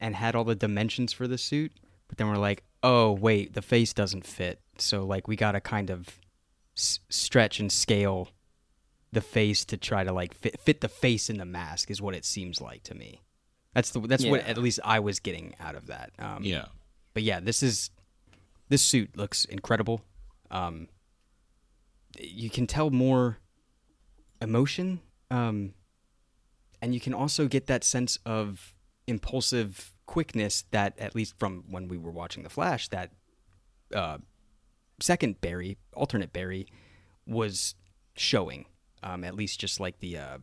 [0.00, 1.72] and had all the dimensions for the suit,
[2.08, 4.60] but then we're like, oh wait, the face doesn't fit.
[4.78, 6.18] So like we gotta kind of
[6.76, 8.28] s- stretch and scale
[9.12, 12.14] the face to try to like fit, fit the face in the mask is what
[12.14, 13.22] it seems like to me.
[13.74, 16.12] That's the that's what at least I was getting out of that.
[16.18, 16.66] Um, Yeah.
[17.14, 17.90] But yeah, this is
[18.68, 20.02] this suit looks incredible.
[20.50, 20.88] Um,
[22.18, 23.38] you can tell more
[24.40, 25.00] emotion,
[25.30, 25.74] um,
[26.80, 28.74] and you can also get that sense of
[29.06, 33.12] impulsive quickness that, at least from when we were watching The Flash, that
[33.94, 34.18] uh,
[35.00, 36.66] second Barry, alternate Barry,
[37.26, 37.74] was
[38.16, 38.66] showing.
[39.02, 40.38] Um, at least just like the uh,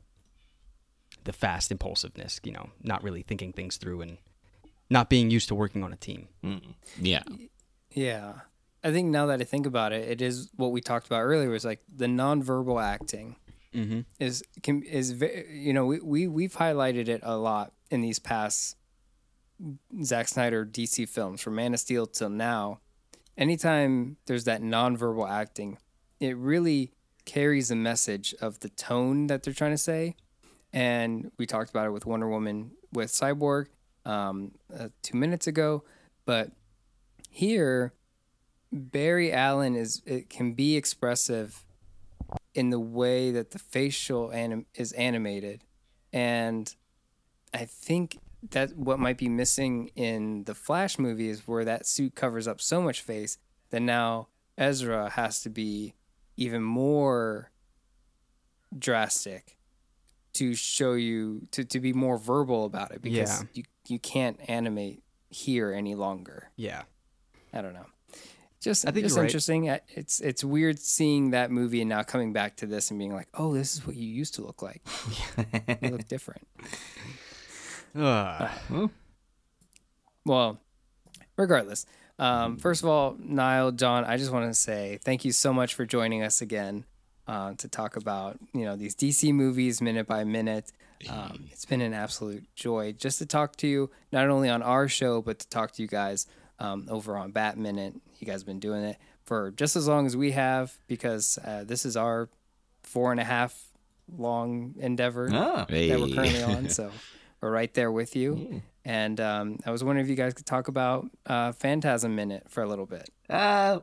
[1.26, 4.18] the fast impulsiveness, you know, not really thinking things through and
[4.90, 6.28] not being used to working on a team.
[7.00, 7.24] Yeah.
[7.92, 8.34] Yeah.
[8.84, 11.50] I think now that I think about it, it is what we talked about earlier
[11.50, 13.36] was like the nonverbal acting
[13.74, 14.02] Mm-hmm.
[14.22, 18.20] is can is ve- you know we, we we've highlighted it a lot in these
[18.20, 18.78] past
[20.02, 22.80] Zack Snyder DC films from Man of Steel till now.
[23.38, 25.78] Anytime there's that nonverbal acting,
[26.22, 26.94] it really
[27.26, 30.16] carries a message of the tone that they're trying to say.
[30.76, 33.68] And we talked about it with Wonder Woman with Cyborg
[34.04, 35.86] um, uh, two minutes ago,
[36.26, 36.52] but
[37.30, 37.94] here
[38.74, 41.66] Barry Allen is it can be expressive
[42.54, 45.64] in the way that the facial anim- is animated.
[46.12, 46.74] And
[47.54, 48.20] I think
[48.52, 52.60] that what might be missing in the Flash movie is where that suit covers up
[52.60, 53.38] so much face
[53.70, 55.94] that now Ezra has to be
[56.36, 57.52] even more
[58.78, 59.55] drastic
[60.36, 63.48] to show you to, to be more verbal about it because Yeah.
[63.54, 66.50] you you can't animate here any longer.
[66.56, 66.84] Yeah.
[67.54, 67.86] I don't know.
[68.62, 69.26] Just I think it's right.
[69.26, 69.66] interesting.
[69.90, 73.28] It's it's weird seeing that movie and now coming back to this and being like,
[73.36, 74.82] "Oh, this is what you used to look like.
[75.82, 76.48] you look different."
[77.96, 78.50] Uh,
[80.26, 80.60] Well,
[81.38, 81.86] regardless,
[82.18, 85.76] um, first of all, Niall, Jon, I just want to say thank you so much
[85.76, 86.86] for joining us again
[87.28, 90.72] uh, to talk about you know these DC movies minute by minute.
[91.10, 94.88] Um, it's been an absolute joy just to talk to you, not only on our
[94.88, 96.26] show, but to talk to you guys
[96.60, 97.96] um, over on Bat Minute.
[98.20, 101.64] You guys have been doing it for just as long as we have because uh,
[101.66, 102.30] this is our
[102.84, 103.60] four and a half
[104.18, 105.66] long endeavor Ah.
[105.70, 106.70] that we're currently on.
[106.70, 106.92] So
[107.42, 108.62] we're right there with you.
[108.86, 112.64] And um, I was wondering if you guys could talk about uh, Phantasm Minute for
[112.64, 113.10] a little bit.
[113.30, 113.80] Uh,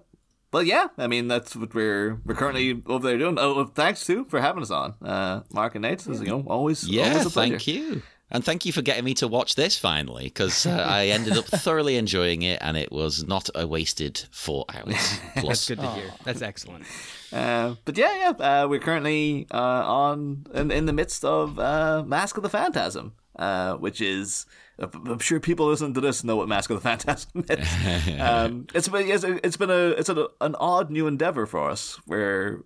[0.53, 0.89] well, yeah.
[0.99, 3.37] I mean, that's what we're we're currently over there doing.
[3.39, 5.99] Oh, thanks too for having us on, uh, Mark and Nate.
[6.01, 7.51] This is, you know, always Yeah, always a pleasure.
[7.53, 8.03] thank you.
[8.35, 11.45] And thank you for getting me to watch this finally, because uh, I ended up
[11.45, 16.11] thoroughly enjoying it, and it was not a wasted four hours That's good to hear.
[16.25, 16.85] That's excellent.
[17.31, 22.05] Uh, but yeah, yeah, uh, we're currently uh, on in, in the midst of uh,
[22.07, 24.47] Mask of the Phantasm, uh, which is
[24.83, 28.19] I'm sure people listening to this know what Mask of the Phantasm is.
[28.21, 32.61] um, it's been it's, been a it's a, an odd new endeavor for us where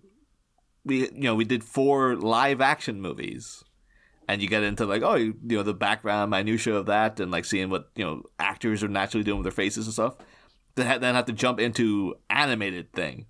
[0.83, 3.63] we you know we did four live action movies.
[4.29, 7.31] And you get into like, oh, you, you know, the background minutia of that, and
[7.31, 10.17] like seeing what you know actors are naturally doing with their faces and stuff.
[10.75, 13.27] Then then have to jump into animated thing,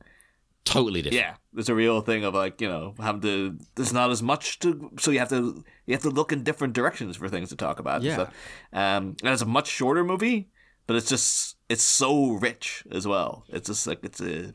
[0.68, 1.24] Totally different.
[1.24, 3.58] yeah, it's a real thing of like you know having to.
[3.76, 6.74] There's not as much to, so you have to you have to look in different
[6.74, 8.02] directions for things to talk about.
[8.04, 8.28] Yeah.
[8.74, 8.98] and.
[8.98, 10.50] Um, and it's a much shorter movie,
[10.86, 13.46] but it's just it's so rich as well.
[13.50, 14.54] It's just like it's a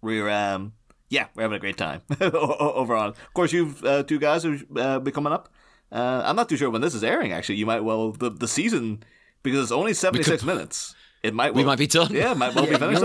[0.00, 0.72] we're um
[1.08, 3.08] yeah we're having a great time overall.
[3.10, 5.48] Of course, you've uh, two guys who uh, be coming up.
[5.90, 7.32] Uh, I'm not too sure when this is airing.
[7.32, 9.02] Actually, you might well the the season
[9.42, 10.94] because it's only 76 minutes.
[11.22, 12.12] It might We might be done.
[12.12, 13.02] Yeah, it might well be finished.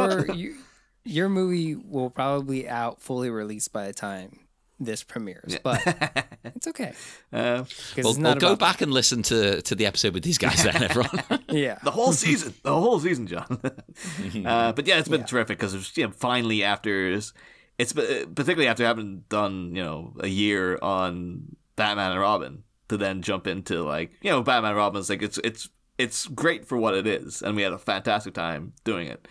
[1.08, 1.14] Up.
[1.16, 4.40] your, movie will probably out fully released by the time
[4.80, 5.82] this premieres, but
[6.44, 6.94] it's okay.
[7.34, 10.14] Uh, 'cause Well, it's well, not go about- back and listen to, to the episode
[10.14, 11.44] with these guys then, everyone.
[11.50, 11.80] Yeah.
[11.84, 13.60] the whole season, the whole season, Jon.
[14.46, 17.34] uh, but yeah, it's been terrific because you know, finally after it's
[17.80, 23.22] it's particularly after having done you know a year on Batman and Robin to then
[23.22, 26.94] jump into like you know Batman and Robin's like it's it's it's great for what
[26.94, 29.28] it is, and we had a fantastic time doing it.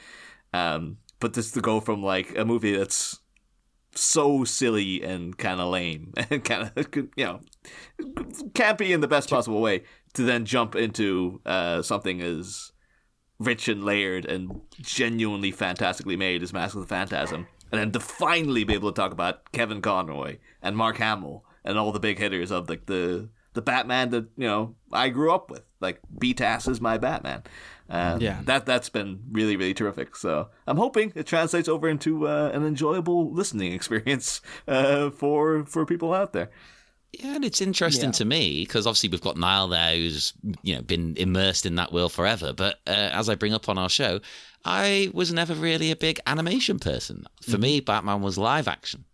[0.55, 3.21] Um, but just to go from like a movie that's
[3.95, 7.41] so silly and kind of lame and kind of you know
[8.53, 12.73] campy in the best possible way to then jump into uh, something as
[13.39, 18.01] rich and layered and genuinely fantastically made as Mask of the Phantasm, and then to
[18.01, 22.19] finally be able to talk about Kevin Conroy and Mark Hamill and all the big
[22.19, 26.69] hitters of like the the Batman that you know I grew up with, like BTAS
[26.69, 27.43] is my Batman.
[27.89, 28.41] Um, Yeah.
[28.45, 30.17] that that's been really really terrific.
[30.17, 35.87] So I'm hoping it translates over into uh, an enjoyable listening experience uh, for for
[35.87, 36.51] people out there.
[37.13, 38.19] Yeah, and it's interesting Yeah.
[38.21, 40.33] to me because obviously we've got Niall there who's
[40.63, 42.53] you know been immersed in that world forever.
[42.53, 44.21] But uh, as I bring up on our show,
[44.65, 47.25] I was never really a big animation person.
[47.43, 49.05] For me, Batman was live action,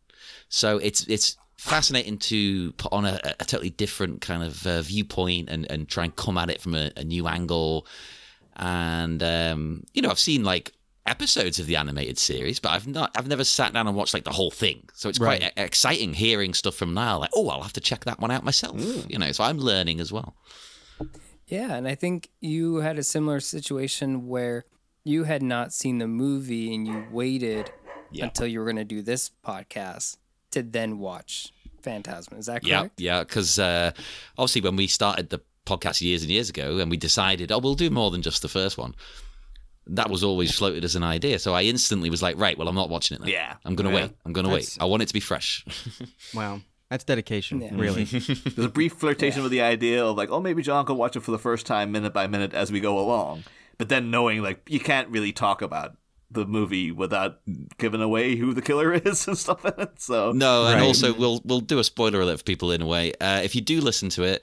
[0.49, 5.49] so it's it's fascinating to put on a, a totally different kind of uh, viewpoint
[5.51, 7.87] and and try and come at it from a, a new angle.
[8.57, 10.73] And um, you know, I've seen like
[11.05, 14.25] episodes of the animated series, but I've not I've never sat down and watched like
[14.25, 14.89] the whole thing.
[14.95, 15.53] So it's quite Right.
[15.57, 17.21] e- exciting hearing stuff from Niall.
[17.21, 18.77] Like, oh, I'll have to check that one out myself.
[19.11, 20.37] You know, so I'm learning as well.
[21.49, 24.65] Yeah, and I think you had a similar situation where
[25.05, 27.71] you had not seen the movie and you waited
[28.13, 28.25] Yeah.
[28.27, 30.17] until you were going to do this podcast
[30.53, 32.39] to then watch Phantasm.
[32.39, 33.01] Is that Yeah, correct?
[33.01, 33.23] yeah.
[33.25, 33.91] Because uh,
[34.39, 37.75] obviously, when we started the podcast years and years ago, and we decided, oh, we'll
[37.75, 38.95] do more than just the first one.
[39.87, 41.39] That was always floated as an idea.
[41.41, 43.21] So I instantly was like, right, well, I'm not watching it.
[43.21, 43.31] Then.
[43.31, 43.57] Yeah.
[43.65, 43.95] I'm gonna Yeah.
[43.97, 44.11] wait.
[44.25, 44.77] I'm gonna wait.
[44.81, 45.65] I want it to be fresh.
[46.35, 46.61] Wow.
[46.89, 47.71] That's dedication, Yeah.
[47.75, 48.05] really.
[48.05, 51.21] There's a brief flirtation with the idea of like, oh, maybe Jon can watch it
[51.21, 53.45] for the first time, minute by minute, as we go along.
[53.79, 55.97] But then knowing like you can't really talk about
[56.31, 57.41] the movie without
[57.79, 60.01] giving away who the killer is and stuff in it.
[60.01, 60.87] So No, and Right.
[60.87, 63.13] also we'll we'll do a spoiler alert for people in a way.
[63.21, 64.43] Uh, if you do listen to it,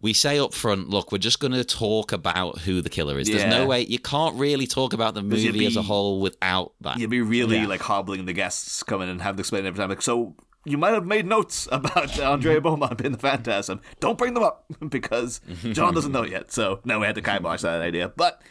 [0.00, 3.28] we say up front, look, we're just going to talk about who the killer is.
[3.28, 6.98] There's no way you can't really talk about the movie as a whole without that.
[6.98, 7.66] you'd be really Yeah.
[7.66, 9.88] like hobbling the guests coming and have to explain every time.
[9.88, 10.34] Like, so
[10.66, 13.80] you might have made notes about Andrea Beaumont being the Phantasm.
[14.00, 15.40] Don't bring them up because
[15.72, 16.52] Jon doesn't know yet.
[16.52, 18.12] So no, we had to kibosh that idea.
[18.16, 18.42] But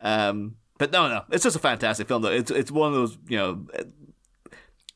[0.00, 2.22] um, but no, no, it's just a fantastic film.
[2.22, 3.66] Though it's it's one of those you know,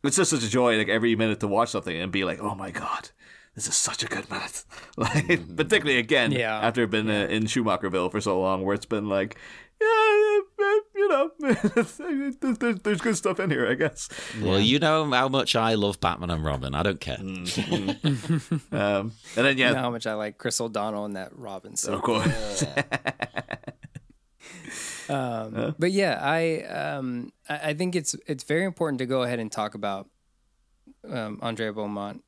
[0.05, 2.55] it's just such a joy like every minute to watch something and be like, oh
[2.55, 3.11] my god.
[3.59, 4.65] This is such a good minute,
[4.97, 6.61] like particularly again Yeah.
[6.61, 9.37] after being uh, in Schumacherville for so long, where it's been like,
[9.81, 9.87] yeah,
[10.61, 14.09] eh, you know, there's, there's good stuff in here, I guess.
[14.41, 16.73] Well, you know how much I love Batman and Robin.
[16.77, 17.17] I don't care.
[17.19, 18.73] Mm.
[18.73, 21.75] Um, and then You yeah, know how much I like Chris O'Donnell and that Robin.
[21.75, 22.65] So of course.
[25.09, 29.39] um, but yeah, I um, I I think it's it's very important to go ahead
[29.41, 30.09] and talk about
[31.09, 32.23] um, Andrea Beaumont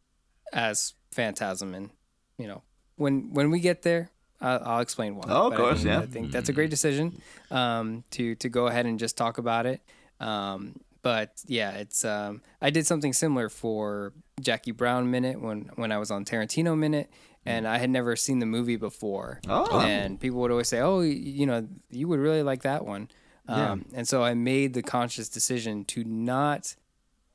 [0.52, 1.90] as Phantasm, and
[2.38, 2.62] you know
[2.96, 5.24] when when we get there, I'll, I'll explain why.
[5.28, 6.00] Oh, of But I course, think- yeah.
[6.00, 7.20] I think that's a great decision
[7.50, 9.80] um, to to go ahead and just talk about it.
[10.20, 15.92] Um, but yeah, it's um, I did something similar for Jackie Brown Minute when when
[15.92, 17.10] I was on Tarantino Minute,
[17.46, 19.40] and I had never seen the movie before.
[19.48, 19.80] Oh.
[19.80, 23.08] and people would always say, "Oh, you know, you would really like that one."
[23.48, 23.72] Yeah.
[23.72, 26.76] Um, and so I made the conscious decision to not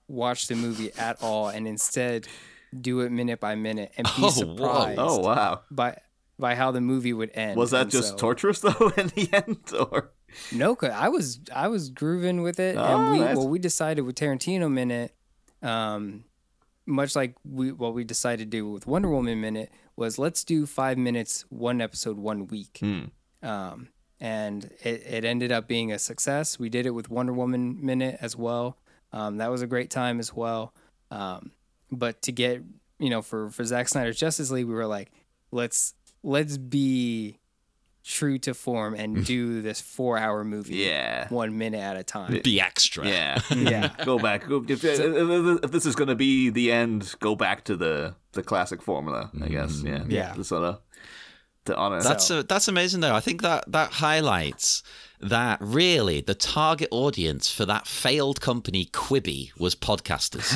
[0.08, 2.28] watch the movie at all, and instead
[2.82, 4.30] do it minute by minute and be Oh, whoa.
[4.30, 5.62] surprised Oh wow.
[5.72, 5.98] by
[6.38, 7.56] by how the movie would end.
[7.58, 10.12] Was that And just so- torturous though in the end, or
[10.52, 13.38] No, 'cause I was I was grooving with it, Oh, and we nice.
[13.38, 15.16] well we decided with Tarantino minute,
[15.62, 16.26] um,
[16.86, 20.66] much like we what we decided to do with Wonder Woman minute was let's do
[20.66, 22.78] five minutes, one episode, one week.
[22.82, 23.04] Hmm.
[23.42, 26.60] Um, and it, it ended up being a success.
[26.60, 28.78] We did it with Wonder Woman minute as well.
[29.14, 30.74] Um, that was a great time as well.
[31.12, 31.52] Um,
[31.92, 32.62] but to get
[33.00, 35.12] you know for for Zack Snyder's Justice League, we were like,
[35.52, 37.40] let's let's be
[38.04, 41.28] true to form and do this four hour movie Yeah.
[41.30, 42.40] one minute at a time.
[42.44, 43.08] Be extra.
[43.08, 43.90] yeah, Yeah.
[44.06, 44.48] go back.
[44.48, 48.14] Go, if, if, if this is going to be the end, go back to the
[48.34, 49.32] the classic formula.
[49.42, 49.82] I guess.
[49.84, 50.04] Yeah.
[50.08, 50.34] Yeah.
[50.34, 50.82] To sort of
[51.66, 52.02] to honor.
[52.02, 53.16] That's uh that's amazing though.
[53.16, 54.84] I think that that highlights
[55.22, 60.52] that really the target audience for that failed company Quibi was podcasters.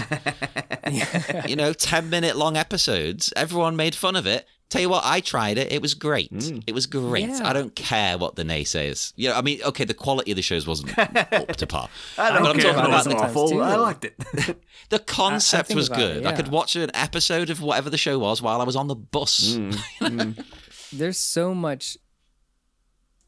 [1.50, 4.48] you know, 10 minute long episodes, everyone made fun of it.
[4.70, 5.72] Tell you what, I tried it.
[5.72, 6.32] It was great.
[6.32, 6.64] Mm.
[6.68, 7.28] It was great.
[7.28, 7.40] Yeah.
[7.44, 9.14] I don't care what the naysayers.
[9.16, 11.90] You know, I mean, okay, the quality of the shows wasn't up to par.
[12.20, 13.64] I don't But I'm care if talking about the- awful.
[13.64, 14.16] I liked it.
[14.90, 16.26] The concept think was about it, good.
[16.26, 18.96] I could watch an episode of whatever the show was while I was on the
[18.96, 19.54] bus.
[19.54, 20.46] Mm, mm.
[20.92, 21.96] There's so much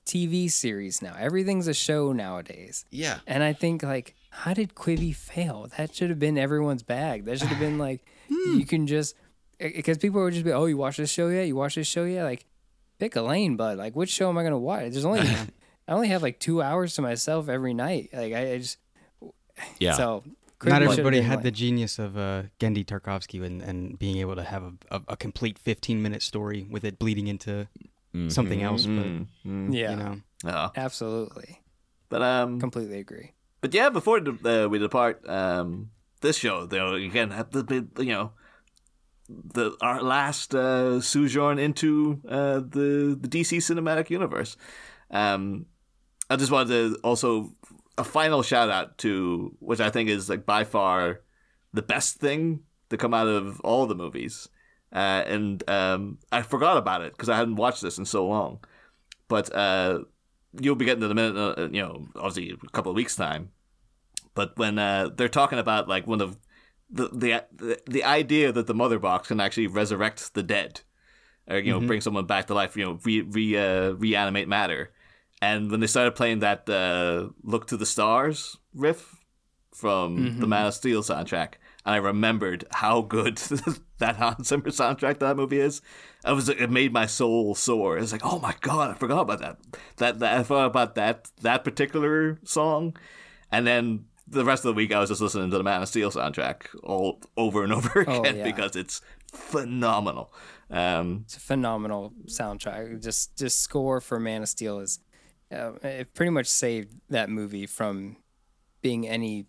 [0.05, 1.15] TV series now.
[1.19, 2.85] Everything's a show nowadays.
[2.89, 3.19] Yeah.
[3.27, 5.69] And I think like, how did Quibi fail?
[5.77, 7.25] That should have been everyone's bag.
[7.25, 8.59] That should have been like, Hmm.
[8.59, 9.15] you can just
[9.59, 11.45] because people would just be, oh, you watch this show yet?
[11.47, 12.23] You watch this show yet?
[12.23, 12.45] Like,
[12.97, 13.77] pick a lane, bud.
[13.77, 14.91] Like, which show am I gonna watch?
[14.91, 15.19] There's only
[15.87, 18.09] I only have like two hours to myself every night.
[18.13, 18.77] Like, I, I just
[19.79, 19.93] Yeah.
[19.93, 20.23] so.
[20.59, 24.35] Quibi Not everybody had like- the genius of uh, Genndy Tartakovsky and, and being able
[24.35, 27.67] to have a, a, a complete 15 minute story with it bleeding into
[28.29, 28.85] something else.
[28.85, 30.69] But, Mm, mm, Yeah, you know, yeah.
[30.75, 31.61] absolutely,
[32.09, 33.31] But um, completely agree.
[33.61, 35.91] But yeah, before uh, we depart, um,
[36.21, 38.31] this show though again had the big, you know,
[39.29, 44.57] the our last uh, sojourn into uh, the the DC cinematic universe.
[45.09, 45.65] Um,
[46.29, 47.55] I just wanted to also
[47.97, 51.21] a final shout out to which I think is like by far
[51.73, 54.49] the best thing to come out of all the movies.
[54.93, 58.59] Uh, and um, I forgot about it because I hadn't watched this in so long.
[59.27, 59.99] But uh,
[60.59, 63.51] you'll be getting to the minute, uh, you know, obviously a couple of weeks time.
[64.33, 66.37] But when uh, they're talking about like one of
[66.89, 70.81] the the the, the idea that the mother box can actually resurrect the dead,
[71.49, 74.91] or you know, bring someone back to life, you know, re, re uh, reanimate matter.
[75.41, 79.15] And when they started playing that uh, "Look to the Stars" riff
[79.73, 81.53] from the Man of Steel soundtrack,
[81.85, 83.37] and I remembered how good
[83.99, 85.81] that Hans Zimmer soundtrack to that movie is.
[86.23, 87.97] I was it made my soul soar.
[87.97, 89.57] It's like, oh my god, I forgot about that.
[89.97, 92.95] That, that I forgot about that that particular song,
[93.51, 95.87] and then the rest of the week I was just listening to the Man of
[95.89, 98.43] Steel soundtrack all over and over Oh, again yeah.
[98.43, 99.01] because it's
[99.33, 100.33] phenomenal.
[100.69, 103.01] Um, It's a phenomenal soundtrack.
[103.03, 104.99] Just just score for Man of Steel is
[105.51, 108.17] uh, it pretty much saved that movie from
[108.81, 109.47] being any.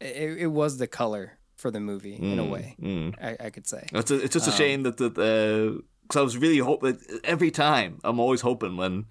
[0.00, 2.76] It, it was the color for the movie in a way.
[3.20, 3.86] I, I could say.
[3.92, 7.50] It's, a, it's Um, just a shame that the because I was really hoping every
[7.50, 9.06] time I'm always hoping when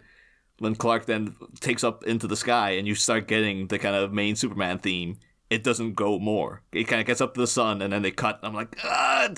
[0.59, 4.11] when Clark then takes up into the sky and you start getting the kind of
[4.11, 5.17] main Superman theme,
[5.51, 6.63] it doesn't go more.
[6.71, 8.39] It kind of gets up to the sun and then they cut.
[8.41, 9.29] I'm like, ah,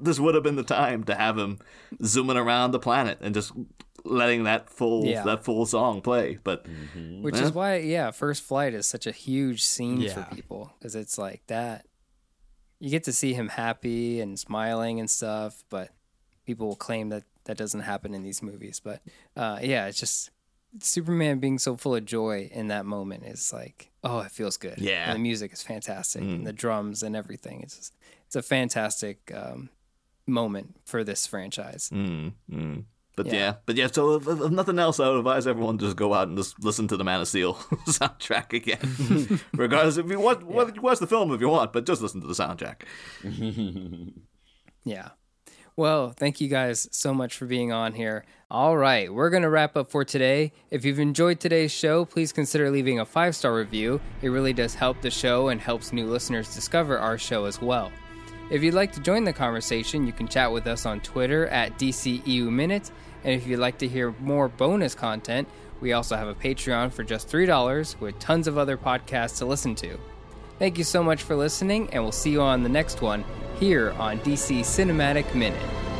[0.00, 1.58] this would have been the time to have him
[2.04, 3.52] zooming around the planet and just
[4.04, 5.22] letting that full Yeah.
[5.24, 6.38] that full song play.
[6.42, 6.66] But
[7.20, 10.14] Which is why, yeah, First Flight is such a huge scene Yeah.
[10.24, 11.86] for people because it's like that.
[12.80, 15.90] You get to see him happy and smiling and stuff, but
[16.46, 18.80] people will claim that that doesn't happen in these movies.
[18.82, 19.02] But
[19.36, 20.30] uh, yeah, it's just
[20.80, 24.78] Superman being so full of joy in that moment is like, oh, it feels good.
[24.78, 25.06] Yeah.
[25.10, 27.62] and the music is fantastic, and the drums and everything.
[27.62, 27.94] It's just,
[28.26, 29.70] it's a fantastic um,
[30.26, 31.90] moment for this franchise.
[31.92, 32.84] Mm, mm.
[33.18, 33.32] But yeah.
[33.34, 33.54] Yeah.
[33.66, 33.88] but yeah.
[33.88, 36.62] So if, if nothing else, I would advise everyone to just go out and just
[36.64, 37.54] listen to the Man of Steel
[37.86, 40.46] soundtrack again, regardless if you want.
[40.46, 42.82] Whether you watch the film if you want, but just listen to the soundtrack.
[44.84, 45.10] Yeah.
[45.76, 48.24] Well, thank you guys so much for being on here.
[48.50, 50.52] All right, we're going to wrap up for today.
[50.70, 54.00] If you've enjoyed today's show, please consider leaving a five star review.
[54.22, 57.92] It really does help the show and helps new listeners discover our show as well.
[58.50, 61.78] If you'd like to join the conversation, you can chat with us on Twitter at
[61.78, 62.90] DCEU Minute.
[63.24, 65.48] And if you'd like to hear more bonus content,
[65.80, 69.74] we also have a Patreon for just $3 with tons of other podcasts to listen
[69.76, 69.98] to.
[70.58, 73.24] Thank you so much for listening, and we'll see you on the next one
[73.60, 75.97] here on DC Cinematic Minute.